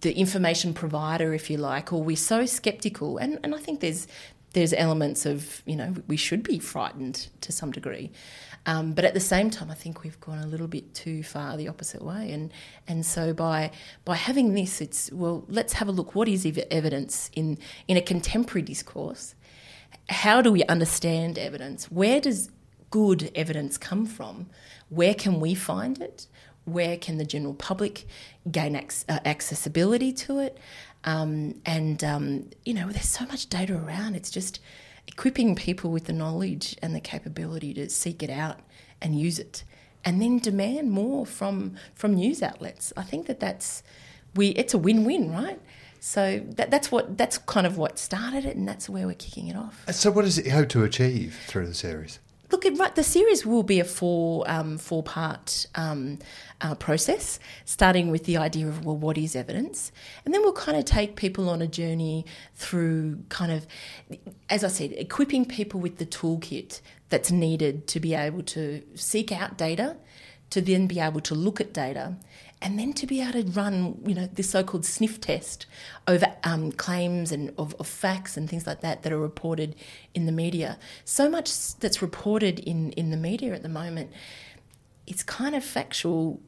[0.00, 4.06] the information provider, if you like, or we're so sceptical, and, and I think there's
[4.54, 8.10] there's elements of you know we should be frightened to some degree.
[8.66, 11.56] Um, but at the same time, I think we've gone a little bit too far
[11.56, 12.52] the opposite way, and
[12.88, 13.70] and so by
[14.04, 16.14] by having this, it's well, let's have a look.
[16.14, 19.34] What is evidence in in a contemporary discourse?
[20.08, 21.90] How do we understand evidence?
[21.90, 22.50] Where does
[22.90, 24.48] good evidence come from?
[24.88, 26.26] Where can we find it?
[26.64, 28.06] where can the general public
[28.50, 30.58] gain ac- uh, accessibility to it,
[31.04, 34.14] um, and um, you know, there's so much data around.
[34.14, 34.60] It's just
[35.06, 38.60] equipping people with the knowledge and the capability to seek it out
[39.00, 39.64] and use it,
[40.04, 42.92] and then demand more from from news outlets.
[42.96, 43.82] I think that that's
[44.34, 44.48] we.
[44.50, 45.60] It's a win-win, right?
[46.00, 49.48] So that, that's what that's kind of what started it, and that's where we're kicking
[49.48, 49.84] it off.
[49.90, 52.18] So, what does it hope to achieve through the series?
[52.54, 56.20] Look, it, right, the series will be a four um, four part um,
[56.60, 59.90] uh, process, starting with the idea of well, what is evidence,
[60.24, 63.66] and then we'll kind of take people on a journey through kind of,
[64.48, 69.32] as I said, equipping people with the toolkit that's needed to be able to seek
[69.32, 69.96] out data,
[70.50, 72.14] to then be able to look at data,
[72.64, 75.66] and then to be able to run, you know, this so-called sniff test
[76.08, 79.76] over um, claims and of, of, facts and things like that that are reported
[80.14, 80.78] in the media.
[81.04, 84.10] So much that's reported in in the media at the moment,
[85.06, 86.40] it's kind of factual,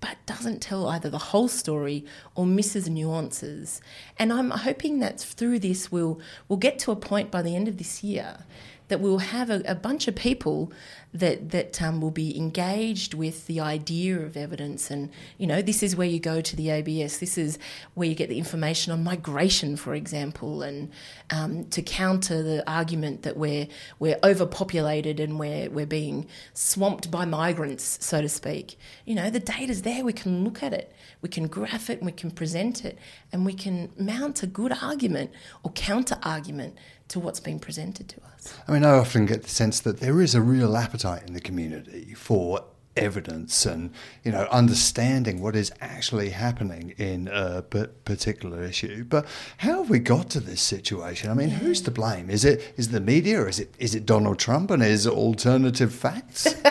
[0.00, 3.80] but doesn't tell either the whole story or misses nuances.
[4.18, 7.68] And I'm hoping that through this we'll we'll get to a point by the end
[7.68, 8.44] of this year
[8.88, 10.72] that we'll have a, a bunch of people
[11.14, 15.82] that that um, will be engaged with the idea of evidence, and you know, this
[15.82, 17.18] is where you go to the ABS.
[17.18, 17.56] This is
[17.94, 20.90] where you get the information on migration, for example, and
[21.30, 23.68] um, to counter the argument that we're
[24.00, 28.76] we're overpopulated and we're we're being swamped by migrants, so to speak.
[29.04, 30.04] You know, the data's there.
[30.04, 30.92] We can look at it,
[31.22, 32.98] we can graph it, and we can present it,
[33.32, 35.30] and we can mount a good argument
[35.62, 36.76] or counter argument
[37.14, 38.54] to what's being presented to us.
[38.66, 41.40] I mean, I often get the sense that there is a real appetite in the
[41.40, 42.64] community for
[42.96, 43.90] evidence and
[44.22, 49.04] you know understanding what is actually happening in a particular issue.
[49.04, 49.26] But
[49.58, 51.30] how have we got to this situation?
[51.30, 51.56] I mean yeah.
[51.56, 52.30] who's to blame?
[52.30, 55.06] Is it is it the media or is it is it donald trump and his
[55.06, 56.54] alternative facts?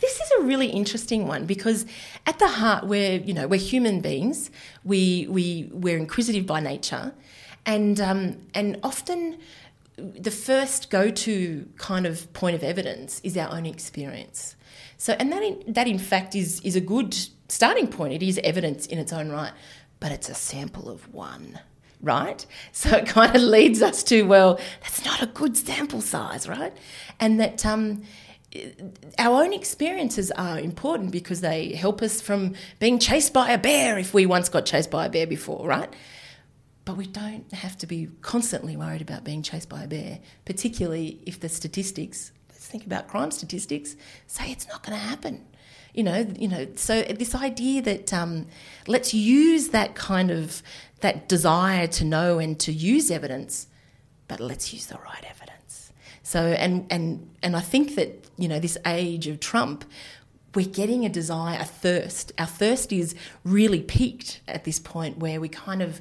[0.00, 1.86] This is a really interesting one because
[2.26, 4.50] at the heart we're you know we're human beings.
[4.84, 7.14] We we we're inquisitive by nature.
[7.64, 9.38] And um, and often
[9.96, 14.56] the first go-to kind of point of evidence is our own experience.
[14.98, 17.16] So, and that in, that in fact is is a good
[17.48, 18.12] starting point.
[18.12, 19.52] It is evidence in its own right,
[20.00, 21.60] but it's a sample of one,
[22.02, 22.44] right?
[22.72, 26.76] So it kind of leads us to well, that's not a good sample size, right?
[27.18, 28.02] And that um,
[29.18, 33.98] our own experiences are important because they help us from being chased by a bear
[33.98, 35.92] if we once got chased by a bear before, right?
[36.86, 41.20] But we don't have to be constantly worried about being chased by a bear, particularly
[41.26, 43.96] if the statistics, let's think about crime statistics,
[44.28, 45.44] say it's not going to happen.
[45.92, 46.68] You know, you know.
[46.76, 48.46] So this idea that um,
[48.86, 50.62] let's use that kind of
[51.00, 53.66] that desire to know and to use evidence,
[54.28, 55.92] but let's use the right evidence.
[56.22, 59.84] So and and and I think that you know this age of Trump,
[60.54, 62.30] we're getting a desire, a thirst.
[62.38, 66.00] Our thirst is really peaked at this point where we kind of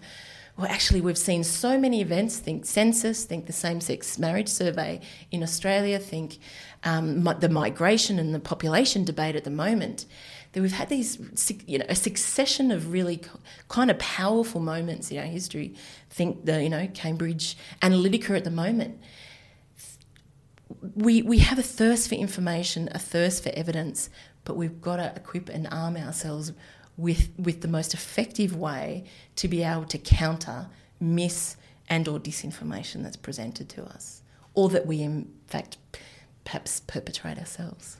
[0.58, 2.38] well, actually, we've seen so many events.
[2.38, 6.38] Think census, think the same-sex marriage survey in Australia, think
[6.84, 10.06] um, the migration and the population debate at the moment.
[10.54, 11.20] That we've had these,
[11.68, 13.22] you know, a succession of really
[13.68, 15.76] kind of powerful moments in our history.
[16.10, 19.02] Think the, you know, Cambridge Analytica at the moment.
[20.96, 24.10] We we have a thirst for information, a thirst for evidence,
[24.46, 26.54] but we've got to equip and arm ourselves
[26.98, 29.04] with with the most effective way
[29.36, 30.68] to be able to counter
[31.00, 31.58] mis
[31.90, 34.22] and or disinformation that's presented to us
[34.54, 35.78] or that we in fact
[36.46, 37.98] perhaps perpetrate ourselves.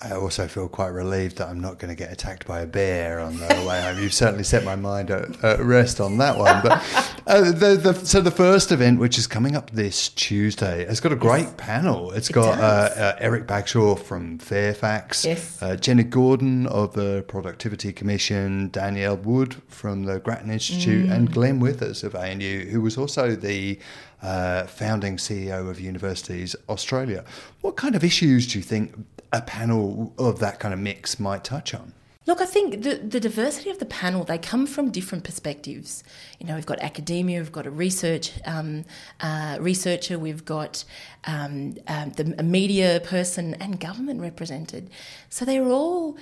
[0.00, 3.18] I also feel quite relieved that I'm not going to get attacked by a bear
[3.18, 4.00] on the way home.
[4.00, 6.62] You've certainly set my mind at, at rest on that one.
[6.62, 6.84] But
[7.26, 11.12] uh, the, the, so the first event, which is coming up this Tuesday, has got
[11.12, 11.54] a great yes.
[11.56, 12.12] panel.
[12.12, 15.60] It's got uh, uh, Eryk Bagshaw from Fairfax, yes.
[15.60, 21.12] uh, Jenny Gordon of the Productivity Commission, Danielle Wood from the Grattan Institute, mm.
[21.12, 23.80] and Glenn Withers of ANU, who was also the
[24.22, 27.24] uh, founding CEO of Universities Australia.
[27.60, 28.94] What kind of issues do you think
[29.32, 31.92] a panel of that kind of mix might touch on?
[32.28, 36.04] Look, I think the, the diversity of the panel, they come from different perspectives.
[36.38, 38.84] You know, we've got academia, we've got a research um,
[39.20, 40.84] uh, researcher, we've got
[41.24, 44.90] um, um, the, a media person and government represented.
[45.30, 46.18] So they're all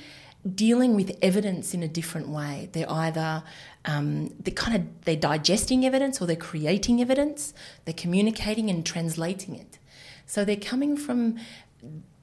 [0.54, 2.68] dealing with evidence in a different way.
[2.70, 3.42] They're either
[3.87, 7.55] um, they're kind of they're digesting evidence or they're creating evidence.
[7.85, 9.79] They're communicating and translating it.
[10.27, 11.38] So they're coming from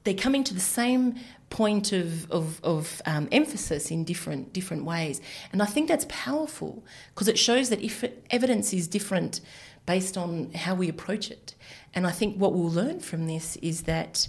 [0.04, 1.14] they're coming to the same
[1.48, 5.20] point of, of, of um, emphasis in different different ways.
[5.52, 6.84] And I think that's powerful
[7.14, 9.40] because it shows that if evidence is different
[9.86, 11.54] based on how we approach it.
[11.94, 14.28] And I think what we'll learn from this is that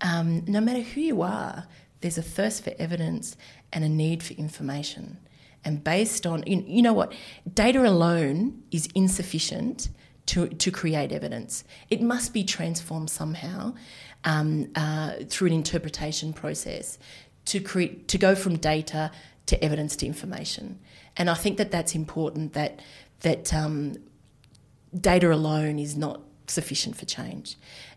[0.00, 1.66] um, no matter who you are,
[2.00, 3.36] there's a thirst for evidence
[3.72, 5.18] and a need for information.
[5.66, 7.12] And based on, you you know what,
[7.52, 9.88] data alone is insufficient
[10.26, 11.64] to, to create evidence.
[11.90, 13.74] It must be transformed somehow
[14.24, 16.98] um, uh, through an interpretation process
[17.46, 19.10] to, create, to go from data
[19.46, 20.78] to evidence to information.
[21.16, 22.80] And I think that that's important that,
[23.20, 23.96] that um,
[24.98, 27.56] data alone is not sufficient for change.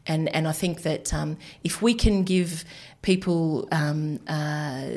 [0.09, 2.65] And, and I think that um, if we can give
[3.03, 4.87] people, um, uh,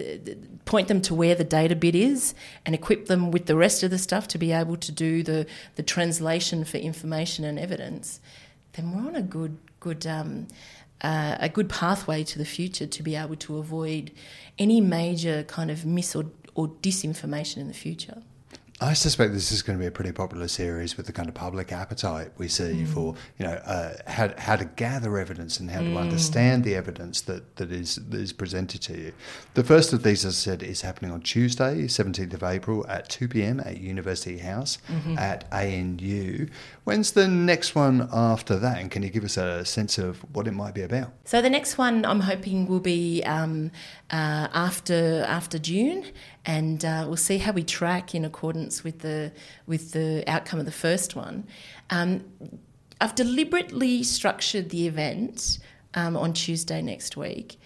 [0.65, 2.35] point them to where the data bit is
[2.65, 5.47] and equip them with the rest of the stuff to be able to do the,
[5.77, 8.21] the translation for information and evidence,
[8.73, 10.49] then we're on a good, good, um,
[11.03, 14.13] uh, a good pathway to the future to be able to avoid
[14.59, 18.23] any major kind of mis or, or disinformation in the future.
[18.83, 21.35] I suspect this is going to be a pretty popular series with the kind of
[21.35, 22.89] public appetite we see mm.
[22.89, 25.93] for you know uh, how, how to gather evidence and how mm.
[25.93, 29.13] to understand the evidence that, that is that is presented to you.
[29.55, 33.09] The first of these, as I said, is happening on Tuesday, seventeenth of April at
[33.09, 35.17] two pm at University House mm-hmm.
[35.17, 36.49] at ANU.
[36.85, 38.79] When's the next one after that?
[38.81, 41.13] And can you give us a sense of what it might be about?
[41.25, 43.71] So the next one I'm hoping will be um,
[44.11, 46.07] uh, after after June,
[46.45, 49.33] and uh, we'll see how we track in accordance with the
[49.67, 51.47] with the outcome of the first one.
[51.91, 52.25] Um,
[53.01, 55.59] I've deliberately structured the event
[55.95, 57.61] um, on Tuesday next week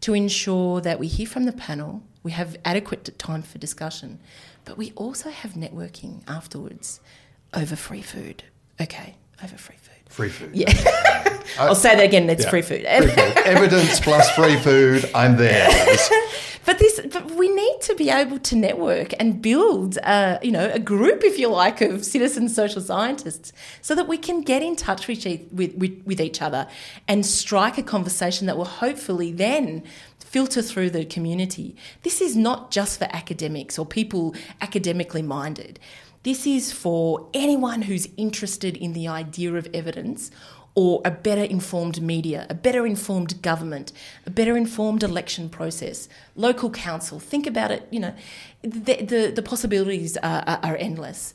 [0.00, 4.18] to ensure that we hear from the panel, we have adequate time for discussion,
[4.64, 7.00] but we also have networking afterwards
[7.54, 8.44] over free food.
[8.80, 10.12] Okay, over free food.
[10.12, 10.50] Free food.
[10.54, 10.72] Yeah.
[11.58, 12.28] I'll say that again.
[12.30, 12.50] It's yeah.
[12.50, 12.86] free, food.
[12.86, 13.36] free food.
[13.44, 15.10] Evidence plus free food.
[15.14, 15.68] I'm there.
[16.64, 20.70] but this, but we need to be able to network and build, uh, you know,
[20.70, 24.76] a group, if you like, of citizen social scientists, so that we can get in
[24.76, 26.66] touch with, with, with, with each other
[27.08, 29.82] and strike a conversation that will hopefully then
[30.18, 31.76] filter through the community.
[32.02, 35.78] This is not just for academics or people academically minded.
[36.22, 40.30] This is for anyone who's interested in the idea of evidence
[40.76, 43.92] or a better informed media, a better informed government,
[44.24, 47.18] a better informed election process, local council.
[47.18, 48.14] Think about it, you know,
[48.62, 51.34] the, the, the possibilities are, are, are, endless.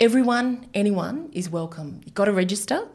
[0.00, 2.00] Everyone, anyone is welcome.
[2.04, 2.86] You've got to register,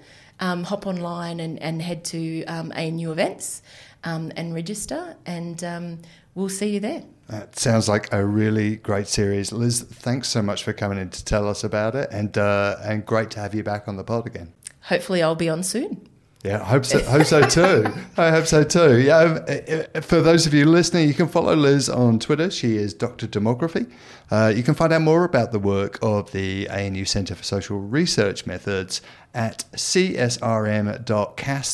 [0.42, 3.64] um, hop online and, and head to um, ANU events
[4.04, 6.00] um, and register, and um,
[6.36, 7.04] we'll see you there.
[7.28, 9.52] That sounds like a really great series.
[9.52, 13.06] Liz, thanks so much for coming in to tell us about it, and, uh, and
[13.06, 16.08] great to have you back on the pod again hopefully I'll be on soon.
[16.44, 17.00] Yeah, I hope so.
[17.04, 17.86] Hope so too.
[18.18, 19.00] I hope so too.
[19.00, 19.18] Yeah.
[19.18, 22.50] Um, uh, uh, for those of you listening, you can follow Liz on Twitter.
[22.50, 23.28] She is Dr.
[23.28, 23.92] Demography.
[24.32, 27.80] Uh, you can find out more about the work of the ANU Centre for Social
[27.80, 29.04] Research Methods
[29.36, 31.04] at csrm.cas.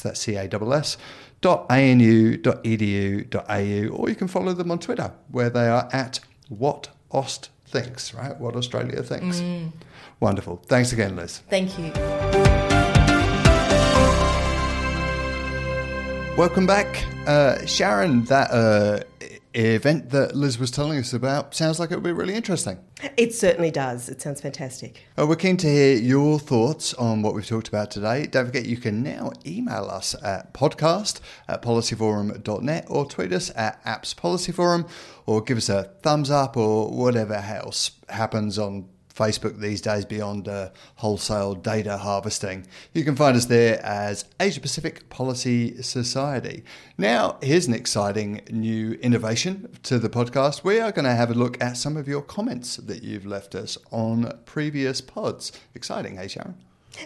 [0.01, 0.35] That's C
[1.43, 1.65] A S S.
[1.69, 6.19] .anu.edu.au, or you can follow them on Twitter, where they are at
[6.49, 8.13] what Aust thinks.
[8.13, 9.41] Right, what Australia thinks.
[9.41, 9.71] Mm.
[10.19, 10.61] Wonderful.
[10.65, 11.39] Thanks again, Liz.
[11.49, 11.91] Thank you.
[16.37, 17.05] Welcome back.
[17.25, 18.99] Uh, Sharon, that uh,
[19.53, 22.79] event that Liz was telling us about sounds like it would be really interesting.
[23.15, 24.09] It certainly does.
[24.09, 25.03] It sounds fantastic.
[25.17, 28.27] Uh, we're keen to hear your thoughts on what we've talked about today.
[28.27, 33.83] Don't forget you can now email us at podcast at policyforum.net or tweet us at
[33.85, 34.89] apps appspolicyforum
[35.25, 38.87] or give us a thumbs up or whatever else happens on
[39.17, 42.67] Facebook these days beyond uh, wholesale data harvesting.
[42.93, 46.63] You can find us there as Asia Pacific Policy Society.
[46.97, 50.63] Now, here's an exciting new innovation to the podcast.
[50.63, 53.55] We are going to have a look at some of your comments that you've left
[53.55, 55.51] us on previous pods.
[55.73, 56.55] Exciting, hey Sharon?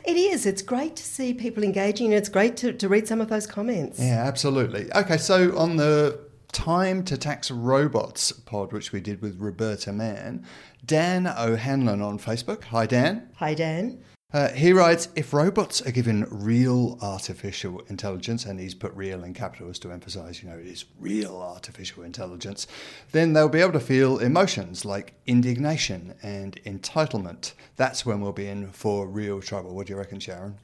[0.06, 0.46] It is.
[0.46, 2.08] It's great to see people engaging.
[2.08, 4.00] And it's great to, to read some of those comments.
[4.00, 4.92] Yeah, absolutely.
[4.94, 6.20] Okay, so on the
[6.52, 10.46] Time to Tax Robots pod, which we did with Roberta Mann,
[10.86, 12.66] Dan O'Hanlon on Facebook.
[12.66, 13.30] Hi, Dan.
[13.38, 14.04] Hi, Dan.
[14.34, 19.34] Uh, he writes If robots are given real artificial intelligence, and he's put real in
[19.34, 22.68] capitals to emphasize, you know, it is real artificial intelligence,
[23.12, 27.54] then they'll be able to feel emotions like indignation and entitlement.
[27.76, 29.76] That's when we'll be in for real trouble.
[29.76, 30.58] What do you reckon, Sharon?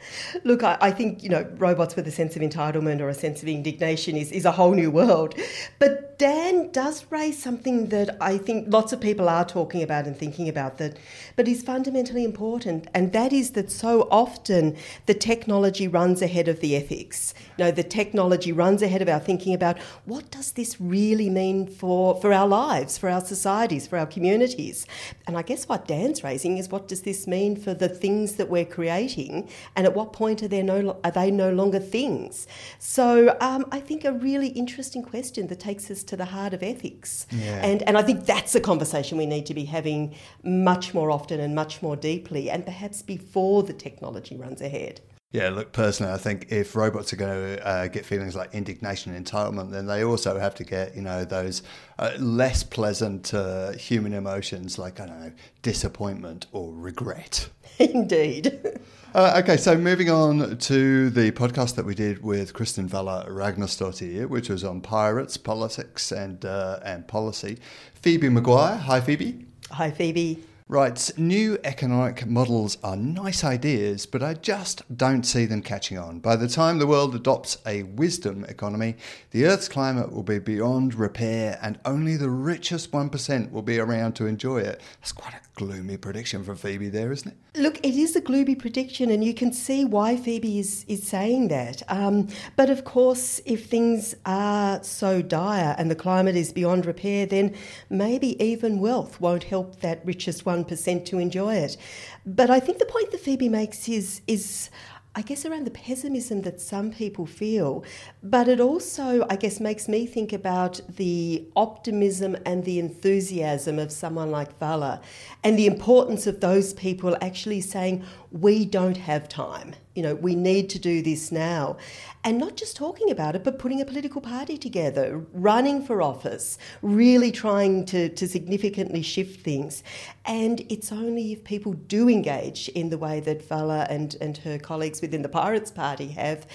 [0.43, 3.41] Look, I, I think, you know, robots with a sense of entitlement or a sense
[3.41, 5.35] of indignation is, is a whole new world.
[5.79, 10.17] But Dan does raise something that I think lots of people are talking about and
[10.17, 10.97] thinking about that,
[11.35, 14.63] but is fundamentally important, and that is that so often
[15.07, 17.33] the technology runs ahead of the ethics.
[17.57, 21.67] You know, the technology runs ahead of our thinking about what does this really mean
[21.67, 24.85] for, for our lives, for our societies, for our communities.
[25.25, 28.47] And I guess what Dan's raising is what does this mean for the things that
[28.53, 32.47] we're creating, and at what point are they no, are they no longer things?
[32.79, 36.61] So um, I think a really interesting question that takes us to the heart of
[36.61, 37.25] ethics.
[37.31, 37.65] Yeah.
[37.69, 41.39] And, and I think that's a conversation we need to be having much more often
[41.39, 45.01] and much more deeply, and perhaps before the technology runs ahead.
[45.31, 49.13] Yeah, look, personally, I think if robots are going to uh, get feelings like indignation
[49.13, 51.63] and entitlement, then they also have to get, you know, those
[51.99, 55.31] uh, less pleasant uh, human emotions like, I don't know,
[55.61, 57.49] disappointment or regret.
[57.79, 58.59] Indeed.
[59.15, 64.27] Uh, okay, so moving on to the podcast that we did with Kristen Vala Ragnarsdottir,
[64.27, 67.57] which was on pirates, politics, and uh, and policy.
[67.95, 69.47] Phoebe Maguire, hi Phoebe.
[69.71, 70.43] Hi, Phoebe.
[70.69, 76.19] Writes, new economic models are nice ideas, but I just don't see them catching on.
[76.19, 78.97] By the time the world adopts a wisdom economy,
[79.31, 84.17] the Earth's climate will be beyond repair and only the richest 1% will be around
[84.17, 84.81] to enjoy it.
[84.99, 87.37] That's quite a gloomy prediction from Phoebe there, isn't it?
[87.61, 91.47] Look, it is a gloomy prediction, and you can see why Phoebe is, is saying
[91.47, 91.81] that.
[91.87, 97.25] Um, but of course, if things are so dire and the climate is beyond repair,
[97.25, 97.55] then
[97.89, 101.77] maybe even wealth won't help that richest 1% to enjoy it.
[102.25, 104.69] But I think the point that Phoebe makes is, is
[105.17, 107.83] I guess, around the pessimism that some people feel.
[108.21, 113.91] But it also, I guess, makes me think about the optimism and the enthusiasm of
[113.91, 115.01] someone like Vala
[115.43, 119.75] and the importance of those people actually saying, we don't have time.
[119.95, 121.77] You know, we need to do this now.
[122.23, 126.57] And not just talking about it, but putting a political party together, running for office,
[126.81, 129.83] really trying to, to significantly shift things.
[130.25, 134.59] And it's only if people do engage in the way that Vala and, and her
[134.59, 136.45] colleagues within the Pirates Party have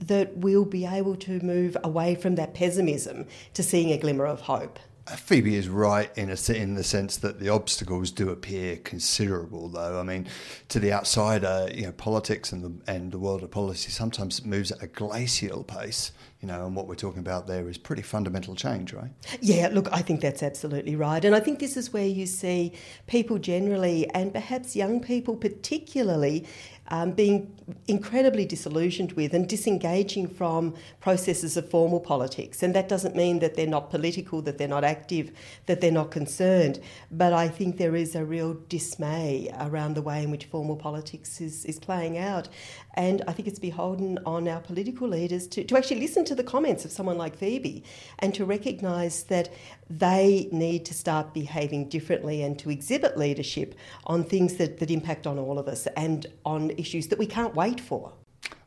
[0.00, 4.40] that we'll be able to move away from that pessimism to seeing a glimmer of
[4.42, 4.78] hope.
[5.16, 10.00] Phoebe is right in a, in the sense that the obstacles do appear considerable, though.
[10.00, 10.26] I mean,
[10.68, 14.72] to the outsider, you know, politics and the and the world of policy sometimes moves
[14.72, 16.12] at a glacial pace.
[16.40, 19.10] You know, and what we're talking about there is pretty fundamental change, right?
[19.42, 21.22] Yeah, look, I think that's absolutely right.
[21.22, 22.72] And I think this is where you see
[23.06, 26.46] people generally, and perhaps young people particularly,
[26.90, 32.62] um, being incredibly disillusioned with and disengaging from processes of formal politics.
[32.62, 35.30] And that doesn't mean that they're not political, that they're not active,
[35.66, 36.80] that they're not concerned.
[37.10, 41.40] But I think there is a real dismay around the way in which formal politics
[41.40, 42.48] is, is playing out.
[42.94, 46.44] And I think it's beholden on our political leaders to, to actually listen to the
[46.44, 47.84] comments of someone like Phoebe
[48.18, 49.52] and to recognise that
[49.88, 53.74] they need to start behaving differently and to exhibit leadership
[54.04, 57.54] on things that, that impact on all of us and on issues that we can't
[57.54, 58.12] wait for.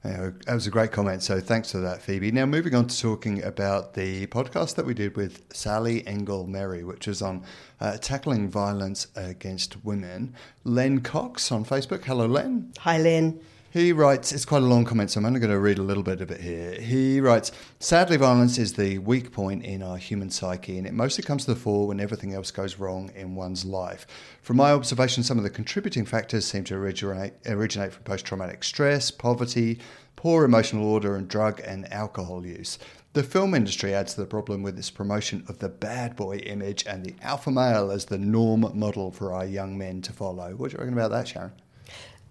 [0.06, 1.24] Yeah, that was a great comment.
[1.24, 2.30] So thanks for that, Phoebe.
[2.32, 6.84] Now, moving on to talking about the podcast that we did with Sally Engle Merry,
[6.84, 7.44] which is on
[7.80, 10.36] uh, tackling violence against women.
[10.66, 12.04] Len Cox on Facebook.
[12.04, 12.74] Hello, Len.
[12.80, 13.40] Hi, Len.
[13.74, 16.04] He writes, it's quite a long comment, so I'm only going to read a little
[16.04, 16.80] bit of it here.
[16.80, 21.24] He writes, Sadly, violence is the weak point in our human psyche, and it mostly
[21.24, 24.06] comes to the fore when everything else goes wrong in one's life.
[24.44, 28.64] From my observation, some of the contributing factors seem to originate, originate from post traumatic
[28.64, 29.80] stress, poverty,
[30.16, 32.78] poor emotional order, and drug and alcohol use.
[33.14, 36.86] The film industry adds to the problem with its promotion of the bad boy image
[36.86, 40.52] and the alpha male as the norm model for our young men to follow.
[40.52, 41.54] What do you reckon about that, Sharon?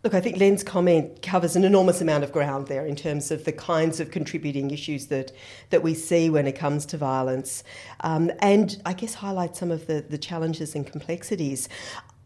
[0.05, 3.45] Look, I think Len's comment covers an enormous amount of ground there in terms of
[3.45, 5.31] the kinds of contributing issues that,
[5.71, 7.63] that we see when it comes to violence,
[8.01, 11.69] um, and I guess highlight some of the, the challenges and complexities.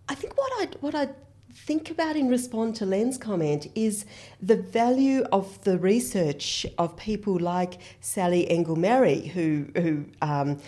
[0.09, 1.09] I think what I what I
[1.53, 4.07] think about in response to Len's comment is
[4.41, 10.61] the value of the research of people like Sally Engle Merry, who who um,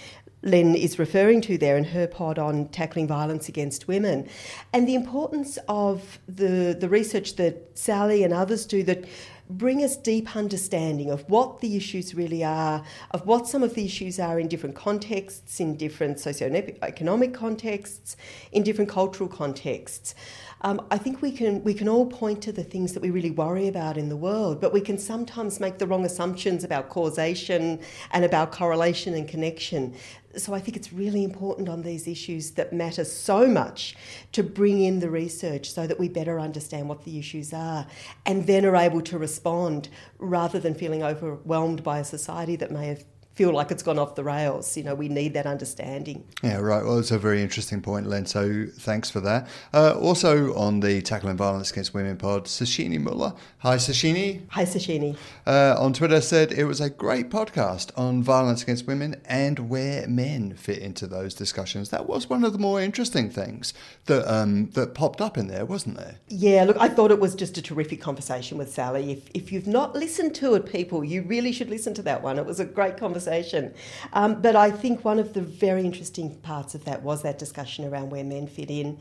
[0.48, 4.28] Len is referring to there in her pod on tackling violence against women,
[4.72, 9.04] and the importance of the, the research that Sally and others do that
[9.50, 13.84] bring us deep understanding of what the issues really are, of what some of the
[13.84, 18.16] issues are in different contexts, in different socio-economic contexts,
[18.52, 20.14] in different cultural contexts.
[20.62, 23.30] Um, I think we can we can all point to the things that we really
[23.30, 27.80] worry about in the world, but we can sometimes make the wrong assumptions about causation
[28.10, 29.94] and about correlation and connection.
[30.36, 33.96] So I think it's really important on these issues that matter so much
[34.32, 37.86] to bring in the research so that we better understand what the issues are
[38.26, 39.88] and then are able to respond
[40.18, 43.04] rather than feeling overwhelmed by a society that may have
[43.38, 44.76] feel like it's gone off the rails.
[44.76, 46.24] You know, we need that understanding.
[46.42, 46.84] Yeah, right.
[46.84, 48.26] Well, it's a very interesting point, Len.
[48.26, 49.46] So thanks for that.
[49.72, 53.34] Uh, also on the Tackling Violence Against Women pod, Sashini Muller.
[53.58, 54.42] Hi, Sashini.
[54.48, 55.16] Hi, Sashini.
[55.46, 60.08] Uh, on Twitter said it was a great podcast on violence against women and where
[60.08, 61.90] men fit into those discussions.
[61.90, 63.72] That was one of the more interesting things
[64.06, 66.16] that um, that popped up in there, wasn't there?
[66.26, 66.64] Yeah.
[66.64, 69.12] Look, I thought it was just a terrific conversation with Sally.
[69.12, 72.36] If if you've not listened to it, people, you really should listen to that one.
[72.36, 73.74] It was a great conversation conversation.
[74.12, 77.84] Um, but I think one of the very interesting parts of that was that discussion
[77.84, 78.98] around where men fit in.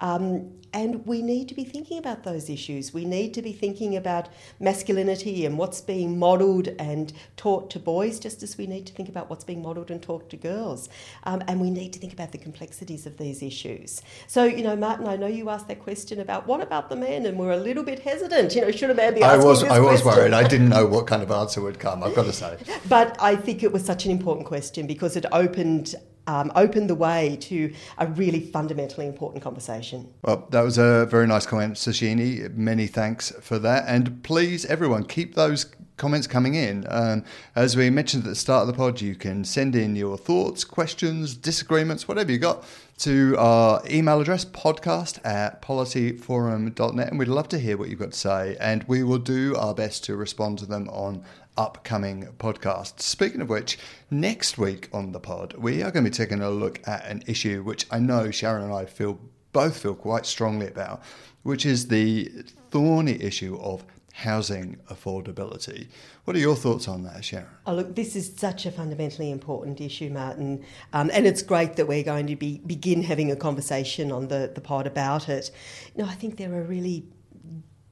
[0.00, 2.94] Um, and we need to be thinking about those issues.
[2.94, 4.28] We need to be thinking about
[4.60, 9.08] masculinity and what's being modelled and taught to boys, just as we need to think
[9.08, 10.88] about what's being modelled and taught to girls.
[11.24, 14.02] Um, and we need to think about the complexities of these issues.
[14.26, 17.26] So, you know, Martin, I know you asked that question about what about the men,
[17.26, 18.54] and we're a little bit hesitant.
[18.54, 20.22] You know, should a man be I was I was question?
[20.22, 20.34] worried.
[20.34, 22.02] I didn't know what kind of answer would come.
[22.04, 22.56] I've got to say.
[22.88, 25.94] But I think it was such an important question because it opened
[26.30, 30.12] um, opened the way to a really fundamentally important conversation.
[30.22, 32.54] Well, that was a very nice comment, Sashini.
[32.54, 33.84] Many thanks for that.
[33.88, 35.66] And please, everyone, keep those
[35.96, 36.86] comments coming in.
[36.88, 37.24] Um,
[37.54, 40.64] as we mentioned at the start of the pod, you can send in your thoughts,
[40.64, 42.64] questions, disagreements, whatever you got,
[42.98, 47.08] to our email address, podcast at policyforum.net.
[47.08, 48.56] And we'd love to hear what you've got to say.
[48.60, 51.22] And we will do our best to respond to them on
[51.56, 53.02] upcoming podcasts.
[53.02, 53.78] Speaking of which,
[54.10, 57.22] next week on the pod, we are going to be taking a look at an
[57.26, 59.18] issue which I know Sharon and I feel
[59.52, 61.02] both feel quite strongly about,
[61.42, 62.30] which is the
[62.70, 65.88] thorny issue of housing affordability.
[66.24, 67.46] What are your thoughts on that, Sharon?
[67.66, 71.86] Oh, look, this is such a fundamentally important issue, Martin, um, and it's great that
[71.86, 75.50] we're going to be begin having a conversation on the, the pod about it.
[75.94, 77.04] You know, I think there are really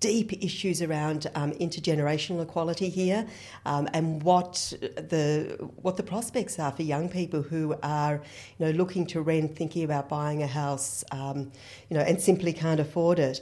[0.01, 3.27] deep issues around um, intergenerational equality here,
[3.67, 8.21] um, and what the what the prospects are for young people who are,
[8.59, 11.51] you know, looking to rent, thinking about buying a house, um,
[11.89, 13.41] you know, and simply can't afford it.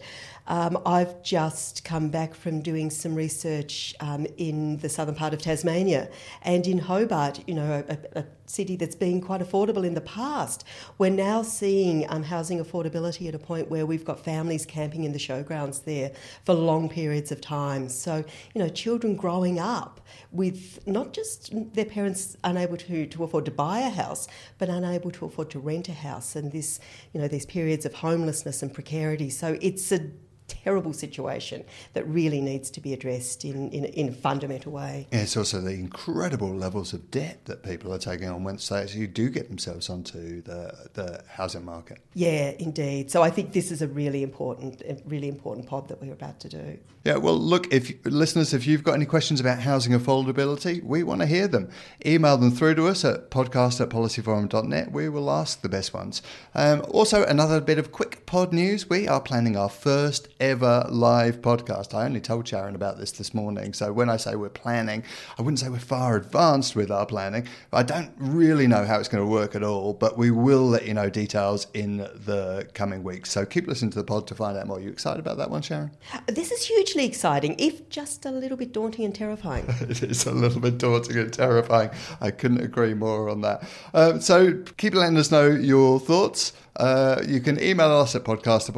[0.49, 5.41] Um, I've just come back from doing some research um, in the southern part of
[5.41, 6.09] Tasmania
[6.43, 10.65] and in Hobart, you know, a, a city that's been quite affordable in the past.
[10.99, 15.13] We're now seeing um, housing affordability at a point where we've got families camping in
[15.13, 16.13] the showgrounds there
[16.45, 17.89] for long periods of time.
[17.89, 18.25] So,
[18.55, 23.51] you know, children growing up with not just their parents unable to, to afford to
[23.51, 24.29] buy a house,
[24.59, 26.79] but unable to afford to rent a house, and this,
[27.13, 29.31] you know, these periods of homelessness and precarity.
[29.31, 30.11] So it's a
[30.49, 35.07] terrible situation that really needs to be addressed in, in, in a fundamental way.
[35.13, 38.81] Yeah, it's also the incredible levels of debt that people are taking on once they
[38.81, 41.99] actually do get themselves onto the, the housing market.
[42.15, 43.11] Yeah, indeed.
[43.11, 46.41] So I think this is a really important, a really important pod that we're about
[46.41, 46.79] to do.
[47.05, 51.21] Yeah, well, look, if listeners, if you've got any questions about housing affordability, we want
[51.21, 51.71] to hear them.
[52.05, 54.91] Email them through to us at podcast at policyforum.net.
[54.91, 56.21] We will ask the best ones.
[56.55, 58.91] Um, also, another bit of quick pod news.
[58.91, 61.95] We are planning our first ever live podcast.
[61.95, 63.73] I only told Sharon about this this morning.
[63.73, 65.03] So when I say we're planning,
[65.39, 67.47] I wouldn't say we're far advanced with our planning.
[67.73, 70.87] I don't really know how it's going to work at all, but we will let
[70.87, 73.31] you know details in the coming weeks.
[73.31, 74.79] So keep listening to the pod to find out more.
[74.79, 75.91] Are you excited about that one, Sharon?
[76.27, 79.65] This is hugely exciting, if just a little bit daunting and terrifying.
[79.81, 81.91] it is a little bit daunting and terrifying.
[82.21, 83.67] I couldn't agree more on that.
[83.95, 86.53] Um, so keep letting us know your thoughts.
[86.77, 88.69] Uh, you can email us at podcast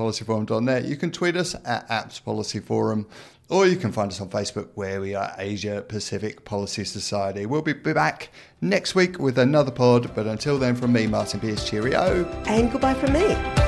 [0.64, 0.84] at.
[0.84, 3.06] You can tweet us at apps policy forum.
[3.50, 7.46] Or you can find us on Facebook where we are Asia Pacific Policy Society.
[7.46, 8.28] We'll be back
[8.60, 12.26] next week with another pod, but until then, from me, Martin Pierce, cheerio.
[12.46, 13.67] And goodbye from me.